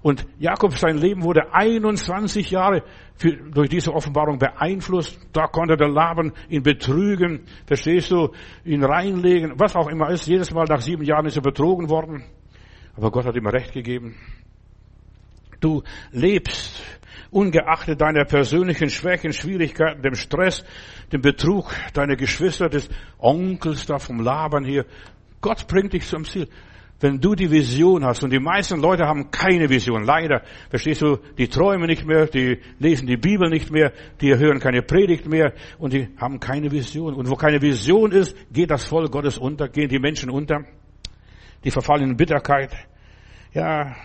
[0.01, 2.83] Und Jakob, sein Leben wurde 21 Jahre
[3.15, 5.19] für, durch diese Offenbarung beeinflusst.
[5.33, 8.29] Da konnte der Laban ihn betrügen, verstehst du,
[8.63, 10.25] ihn reinlegen, was auch immer ist.
[10.25, 12.23] Jedes Mal nach sieben Jahren ist er betrogen worden.
[12.95, 14.15] Aber Gott hat ihm Recht gegeben.
[15.59, 16.81] Du lebst
[17.31, 20.63] ungeachtet deiner persönlichen Schwächen, Schwierigkeiten, dem Stress,
[21.11, 24.85] dem Betrug deiner Geschwister, des Onkels da vom Labern hier.
[25.41, 26.47] Gott bringt dich zum Ziel.
[27.01, 31.17] Wenn du die Vision hast, und die meisten Leute haben keine Vision, leider, verstehst du,
[31.37, 35.53] die träumen nicht mehr, die lesen die Bibel nicht mehr, die hören keine Predigt mehr
[35.77, 37.13] und die haben keine Vision.
[37.13, 40.65] Und wo keine Vision ist, geht das Volk Gottes unter, gehen die Menschen unter,
[41.63, 42.75] die verfallen in Bitterkeit.
[43.53, 43.95] Ja,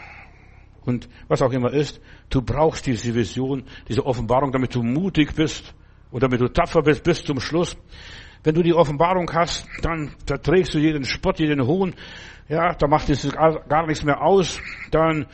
[0.84, 5.74] und was auch immer ist, du brauchst diese Vision, diese Offenbarung, damit du mutig bist
[6.10, 7.76] und damit du tapfer bist bis zum Schluss.
[8.44, 11.94] Wenn du die Offenbarung hast, dann verträgst du jeden Spott, jeden Hohn.
[12.48, 14.60] Ja, da macht es gar nichts mehr aus.
[14.90, 15.26] Dann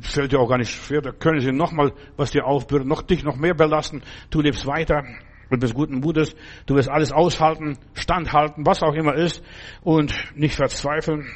[0.00, 1.02] fällt dir auch gar nicht schwer.
[1.02, 4.02] Da können sie nochmal was dir aufbürden, noch dich noch mehr belasten.
[4.30, 5.04] Du lebst weiter
[5.50, 6.34] und bist guten Mutes.
[6.66, 9.44] Du wirst alles aushalten, standhalten, was auch immer ist
[9.82, 11.26] und nicht verzweifeln.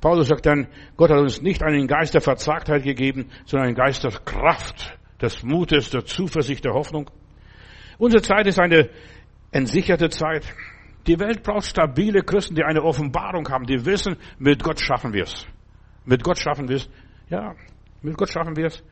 [0.00, 4.04] Paulus sagt dann, Gott hat uns nicht einen Geist der Verzagtheit gegeben, sondern einen Geist
[4.04, 7.10] der Kraft, des Mutes, der Zuversicht, der Hoffnung.
[7.98, 8.88] Unsere Zeit ist eine
[9.50, 10.44] entsicherte Zeit.
[11.08, 15.22] Die Welt braucht stabile Christen, die eine Offenbarung haben, die wissen, mit Gott schaffen wir
[15.22, 15.46] es.
[16.04, 16.90] Mit Gott schaffen wir es.
[17.30, 17.54] Ja,
[18.02, 18.84] mit Gott schaffen wir es.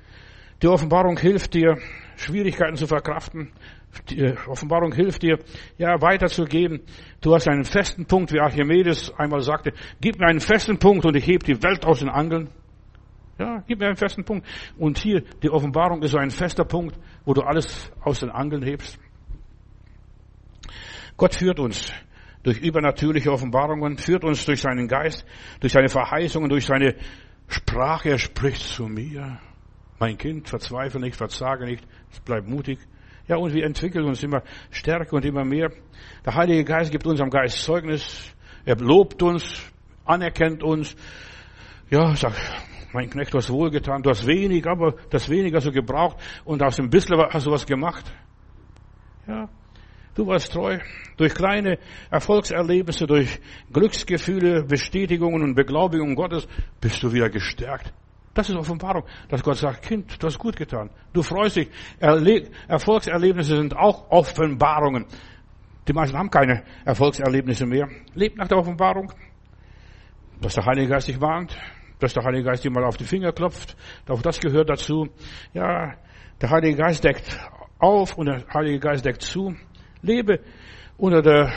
[0.62, 1.76] Die Offenbarung hilft dir,
[2.16, 3.52] Schwierigkeiten zu verkraften.
[4.08, 5.38] Die Offenbarung hilft dir,
[5.76, 6.80] ja, weiterzugeben.
[7.20, 11.16] Du hast einen festen Punkt, wie Archimedes einmal sagte, gib mir einen festen Punkt und
[11.16, 12.48] ich heb die Welt aus den Angeln.
[13.38, 14.46] Ja, gib mir einen festen Punkt.
[14.78, 18.62] Und hier, die Offenbarung ist so ein fester Punkt, wo du alles aus den Angeln
[18.62, 18.98] hebst.
[21.18, 21.92] Gott führt uns
[22.46, 25.26] durch übernatürliche Offenbarungen, führt uns durch seinen Geist,
[25.58, 26.94] durch seine Verheißungen, durch seine
[27.48, 28.10] Sprache.
[28.10, 29.40] Er spricht zu mir.
[29.98, 31.84] Mein Kind, verzweifle nicht, verzage nicht,
[32.24, 32.78] bleib mutig.
[33.26, 35.72] Ja, und wir entwickeln uns immer stärker und immer mehr.
[36.24, 38.32] Der Heilige Geist gibt unserem Geist Zeugnis.
[38.64, 39.60] Er lobt uns,
[40.04, 40.94] anerkennt uns.
[41.90, 42.38] Ja, sagt,
[42.92, 46.62] mein Knecht, du hast wohlgetan, du hast wenig, aber das wenig hast du gebraucht und
[46.62, 48.04] aus dem bisschen hast du was gemacht.
[49.26, 49.48] Ja,
[50.16, 50.78] du warst treu.
[51.16, 51.78] Durch kleine
[52.10, 53.40] Erfolgserlebnisse, durch
[53.72, 56.48] Glücksgefühle, Bestätigungen und Beglaubigungen Gottes
[56.80, 57.92] bist du wieder gestärkt.
[58.34, 60.90] Das ist Offenbarung, dass Gott sagt, Kind, du hast gut getan.
[61.14, 61.70] Du freust dich.
[61.98, 65.06] Erle Erfolgserlebnisse sind auch Offenbarungen.
[65.88, 67.88] Die meisten haben keine Erfolgserlebnisse mehr.
[68.14, 69.10] Lebt nach der Offenbarung,
[70.40, 71.56] dass der Heilige Geist dich warnt,
[71.98, 73.74] dass der Heilige Geist dir mal auf die Finger klopft.
[74.06, 75.08] Auch das gehört dazu.
[75.54, 75.94] Ja,
[76.38, 77.38] der Heilige Geist deckt
[77.78, 79.54] auf und der Heilige Geist deckt zu.
[80.06, 80.40] Lebe
[80.96, 81.52] unter der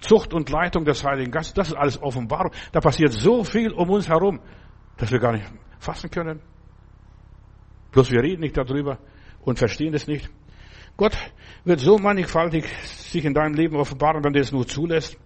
[0.00, 1.54] Zucht und Leitung des Heiligen Geistes.
[1.54, 2.52] Das ist alles Offenbarung.
[2.72, 4.40] Da passiert so viel um uns herum,
[4.96, 5.44] dass wir gar nicht
[5.78, 6.40] fassen können.
[7.92, 8.98] Bloß wir reden nicht darüber
[9.40, 10.30] und verstehen es nicht.
[10.96, 11.16] Gott
[11.64, 15.16] wird so mannigfaltig sich in deinem Leben offenbaren, wenn du es nur zulässt.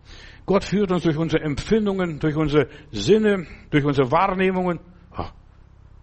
[0.44, 4.80] Gott führt uns durch unsere Empfindungen, durch unsere Sinne, durch unsere Wahrnehmungen.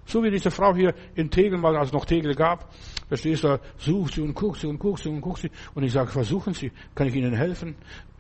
[0.10, 2.74] So wie diese Frau hier in Tegel mal, als es noch Tegel gab,
[3.12, 5.52] da stehst du, sucht sie und guckst sie und guckst sie und guckst sie.
[5.76, 7.76] Und ich sage, versuchen Sie, kann ich Ihnen helfen?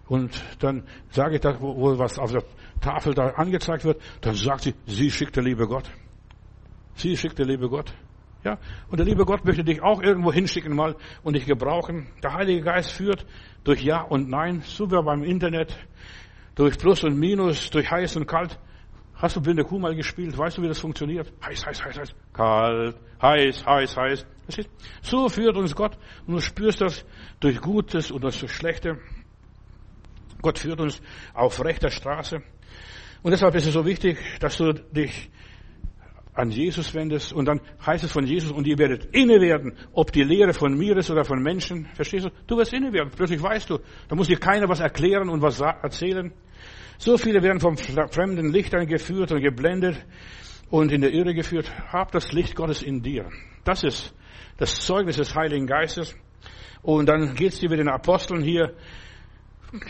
[0.07, 2.43] Und dann sage ich das, wo was auf der
[2.79, 5.89] Tafel da angezeigt wird, dann sagt sie, sie schickt der liebe Gott.
[6.93, 7.91] Sie schickt der liebe Gott.
[8.43, 8.59] Ja,
[8.89, 12.07] und der liebe Gott möchte dich auch irgendwo hinschicken mal und dich gebrauchen.
[12.21, 13.25] Der Heilige Geist führt
[13.63, 15.75] durch Ja und Nein, so wie beim Internet,
[16.53, 18.59] durch Plus und Minus, durch heiß und kalt.
[19.19, 20.37] Hast du blinde Kuh mal gespielt?
[20.37, 21.31] Weißt du, wie das funktioniert?
[21.45, 22.15] Heiß, heiß, heiß, heiß.
[22.31, 24.25] Kalt, heiß, heiß, heiß.
[25.01, 27.05] So führt uns Gott und du spürst das
[27.41, 28.97] durch Gutes und durch Schlechte.
[30.41, 31.01] Gott führt uns
[31.33, 32.41] auf rechter Straße.
[33.21, 35.29] Und deshalb ist es so wichtig, dass du dich
[36.33, 40.13] an Jesus wendest und dann heißt es von Jesus und ihr werdet inne werden, ob
[40.13, 41.87] die Lehre von mir ist oder von Menschen.
[41.93, 42.29] Verstehst du?
[42.47, 43.11] Du wirst inne werden.
[43.13, 43.79] Plötzlich weißt du.
[44.07, 46.31] Da muss dir keiner was erklären und was erzählen.
[46.99, 50.05] So viele werden vom fremden Lichtern geführt und geblendet
[50.69, 51.71] und in der Irre geführt.
[51.91, 53.27] Hab das Licht Gottes in dir.
[53.63, 54.13] Das ist
[54.57, 56.15] das Zeugnis des Heiligen Geistes.
[56.83, 58.75] Und dann geht's dir mit den Aposteln hier.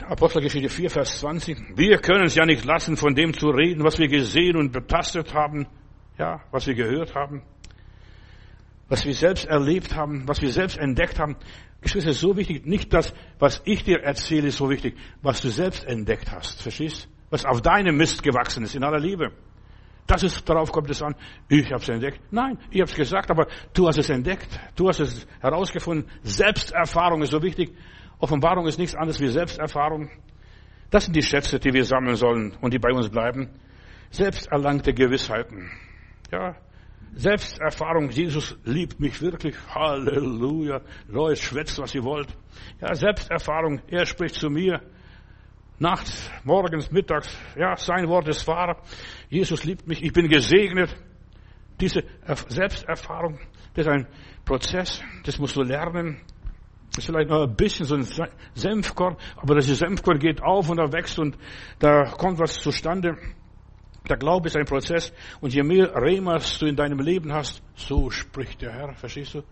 [0.08, 1.76] Apostelgeschichte 4, Vers 20.
[1.76, 5.34] Wir können es ja nicht lassen, von dem zu reden, was wir gesehen und betastet
[5.34, 5.68] haben
[6.20, 7.42] ja, was wir gehört haben,
[8.88, 11.38] was wir selbst erlebt haben, was wir selbst entdeckt haben.
[11.82, 12.66] Geschwister, ist so wichtig.
[12.66, 16.62] Nicht das, was ich dir erzähle, ist so wichtig, was du selbst entdeckt hast.
[16.62, 17.08] Verstehst?
[17.30, 19.32] Was auf deinem Mist gewachsen ist, in aller Liebe.
[20.08, 21.16] Das ist, darauf kommt es an.
[21.48, 22.20] Ich habe es entdeckt.
[22.32, 24.60] Nein, ich habe es gesagt, aber du hast es entdeckt.
[24.76, 26.10] Du hast es herausgefunden.
[26.24, 27.76] Selbsterfahrung ist so wichtig.
[28.18, 30.10] Offenbarung ist nichts anderes wie Selbsterfahrung.
[30.90, 33.50] Das sind die Schätze, die wir sammeln sollen und die bei uns bleiben.
[34.10, 35.70] Selbsterlangte Gewissheiten.
[36.32, 36.56] Ja,
[37.14, 39.56] Selbsterfahrung, Jesus liebt mich wirklich.
[39.74, 40.82] Halleluja.
[41.08, 42.28] Leute, schwätzt, was ihr wollt.
[42.82, 44.82] Ja, Selbsterfahrung, er spricht zu mir.
[45.80, 47.36] Nachts, morgens, mittags.
[47.56, 48.82] Ja, sein Wort ist wahr.
[49.30, 50.04] Jesus liebt mich.
[50.04, 50.96] Ich bin gesegnet.
[51.80, 52.04] Diese
[52.50, 53.40] Selbsterfahrung,
[53.74, 54.08] das ist ein
[54.44, 55.02] Prozess.
[55.24, 56.22] Das musst du lernen.
[56.90, 58.06] Das ist vielleicht noch ein bisschen so ein
[58.56, 61.38] Senfkorn, aber das Senfkorn geht auf und er wächst und
[61.78, 63.16] da kommt was zustande.
[64.10, 68.10] Der Glaube ist ein Prozess und je mehr Remas du in deinem Leben hast, so
[68.10, 69.44] spricht der Herr, verstehst du?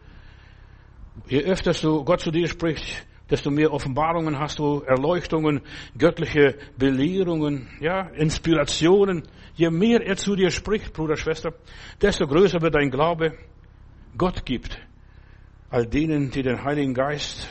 [1.27, 5.61] Je öfter du Gott zu dir spricht, desto mehr Offenbarungen hast du, Erleuchtungen,
[5.97, 9.23] göttliche Belehrungen, ja, Inspirationen.
[9.55, 11.53] Je mehr er zu dir spricht, Bruder, Schwester,
[12.01, 13.33] desto größer wird dein Glaube.
[14.17, 14.79] Gott gibt
[15.69, 17.47] all denen, die den Heiligen Geist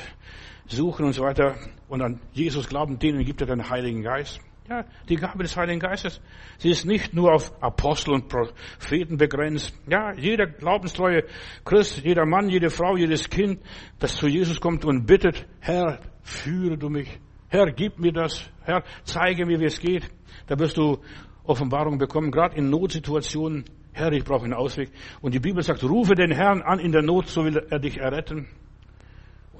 [0.67, 1.55] suchen und so weiter
[1.89, 4.41] und an Jesus glauben, denen gibt er den Heiligen Geist.
[4.69, 6.21] Ja, die Gabe des Heiligen Geistes.
[6.59, 9.73] Sie ist nicht nur auf Apostel und Propheten begrenzt.
[9.87, 11.25] Ja, jeder glaubenstreue
[11.64, 13.61] Christ, jeder Mann, jede Frau, jedes Kind,
[14.01, 17.21] das zu Jesus kommt und bittet, Herr, führe du mich.
[17.49, 18.51] Herr, gib mir das.
[18.62, 20.11] Herr, zeige mir, wie es geht.
[20.49, 20.99] Da wirst du
[21.45, 23.67] Offenbarung bekommen, gerade in Notsituationen.
[23.93, 24.91] Herr, ich brauche einen Ausweg.
[25.21, 27.99] Und die Bibel sagt, rufe den Herrn an in der Not, so will er dich
[27.99, 28.49] erretten.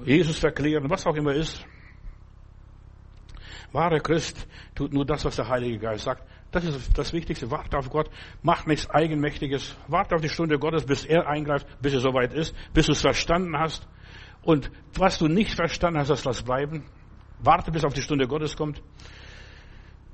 [0.03, 1.65] Jesus verklären, was auch immer ist.
[3.71, 6.23] Wahre Christ tut nur das, was der Heilige Geist sagt.
[6.51, 7.51] Das ist das Wichtigste.
[7.51, 8.09] Warte auf Gott.
[8.41, 9.75] Mach nichts Eigenmächtiges.
[9.87, 13.01] Warte auf die Stunde Gottes, bis er eingreift, bis er soweit ist, bis du es
[13.01, 13.87] verstanden hast.
[14.41, 16.85] Und was du nicht verstanden hast, das lass bleiben.
[17.39, 18.81] Warte, bis auf die Stunde Gottes kommt.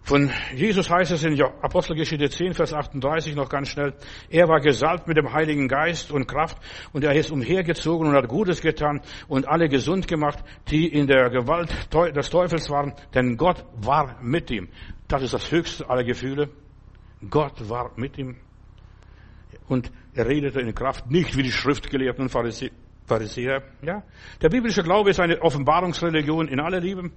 [0.03, 3.93] Von Jesus heißt es in Apostelgeschichte 10, Vers 38 noch ganz schnell,
[4.29, 6.57] er war gesalbt mit dem Heiligen Geist und Kraft
[6.91, 8.99] und er ist umhergezogen und hat Gutes getan
[9.29, 14.51] und alle gesund gemacht, die in der Gewalt des Teufels waren, denn Gott war mit
[14.51, 14.67] ihm.
[15.07, 16.49] Das ist das höchste aller Gefühle.
[17.29, 18.35] Gott war mit ihm.
[19.69, 22.71] Und er redete in Kraft, nicht wie die Schriftgelehrten und Pharisäer,
[23.05, 23.63] Pharisäer.
[23.81, 24.03] Ja,
[24.41, 27.11] der biblische Glaube ist eine Offenbarungsreligion in aller Liebe.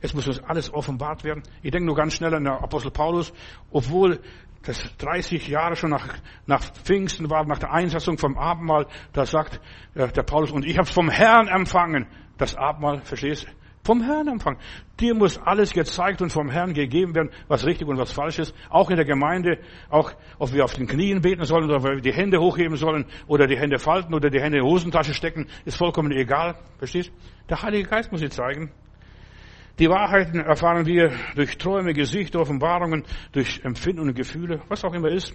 [0.00, 1.42] Es muss uns alles offenbart werden.
[1.62, 3.32] Ich denke nur ganz schnell an den Apostel Paulus,
[3.70, 4.20] obwohl
[4.62, 6.14] das 30 Jahre schon nach,
[6.46, 9.60] nach Pfingsten war, nach der Einsetzung vom Abendmahl, da sagt
[9.94, 12.06] äh, der Paulus, und ich habe vom Herrn empfangen.
[12.38, 13.46] Das Abendmahl, verstehst
[13.84, 14.58] vom Herrn empfangen.
[14.98, 18.54] Dir muss alles gezeigt und vom Herrn gegeben werden, was richtig und was falsch ist.
[18.70, 19.58] Auch in der Gemeinde,
[19.90, 23.04] auch ob wir auf den Knien beten sollen oder ob wir die Hände hochheben sollen
[23.26, 26.56] oder die Hände falten oder die Hände in die Hosentasche stecken, ist vollkommen egal.
[26.78, 27.12] Verstehst?
[27.48, 28.72] Der Heilige Geist muss sie zeigen.
[29.78, 35.08] Die Wahrheiten erfahren wir durch Träume, Gesichter, Offenbarungen, durch Empfinden und Gefühle, was auch immer
[35.08, 35.34] ist.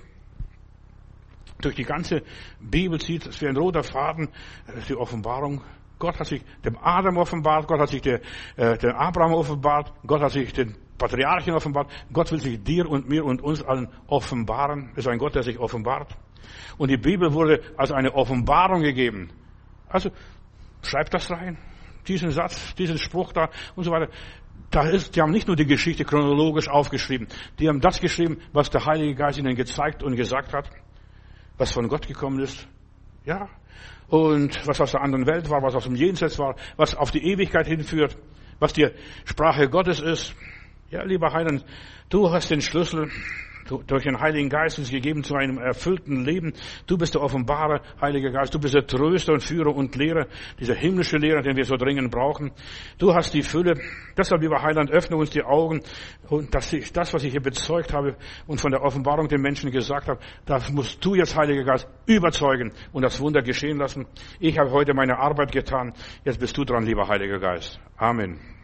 [1.62, 2.24] Durch die ganze
[2.62, 4.30] Bibel zieht es wie ein roter Faden
[4.68, 5.62] äh, die Offenbarung
[6.00, 8.22] Gott hat sich dem Adam offenbart, Gott hat sich der,
[8.56, 11.90] äh, dem Abraham offenbart, Gott hat sich den Patriarchen offenbart.
[12.14, 14.92] Gott will sich dir und mir und uns allen offenbaren.
[14.92, 16.16] Es ist ein Gott, der sich offenbart.
[16.78, 19.32] Und die Bibel wurde als eine Offenbarung gegeben.
[19.88, 20.12] Also,
[20.84, 21.58] schreib das rein.
[22.08, 24.12] Diesen Satz, diesen Spruch da und so weiter.
[24.70, 27.28] Da ist, die haben nicht nur die Geschichte chronologisch aufgeschrieben.
[27.58, 30.70] Die haben das geschrieben, was der Heilige Geist ihnen gezeigt und gesagt hat.
[31.58, 32.68] Was von Gott gekommen ist.
[33.26, 33.50] Ja,
[34.10, 37.24] und was aus der anderen Welt war, was aus dem Jenseits war, was auf die
[37.24, 38.18] Ewigkeit hinführt,
[38.60, 38.90] was die
[39.26, 40.36] Sprache Gottes ist.
[40.90, 41.64] Ja, lieber Heiland,
[42.10, 43.12] du hast den Schlüssel
[43.70, 46.54] durch den Heiligen Geist uns gegeben zu einem erfüllten Leben.
[46.88, 48.54] Du bist der offenbare Heilige Geist.
[48.54, 50.28] Du bist der Tröster und Führer und Lehrer,
[50.60, 52.52] dieser himmlische Lehrer, den wir so dringend brauchen.
[52.98, 53.76] Du hast die Fülle.
[54.18, 55.82] Deshalb, lieber Heiland, öffne uns die Augen
[56.30, 58.16] und ich das, was ich hier bezeugt habe
[58.48, 62.72] und von der Offenbarung den Menschen gesagt habe, das musst du jetzt, Heiliger Geist, überzeugen
[62.92, 64.06] und das Wunder geschehen lassen.
[64.40, 65.94] Ich habe heute meine Arbeit getan.
[66.26, 67.80] Jetzt bist du dran, lieber Heiliger Geist.
[67.98, 68.59] Amen.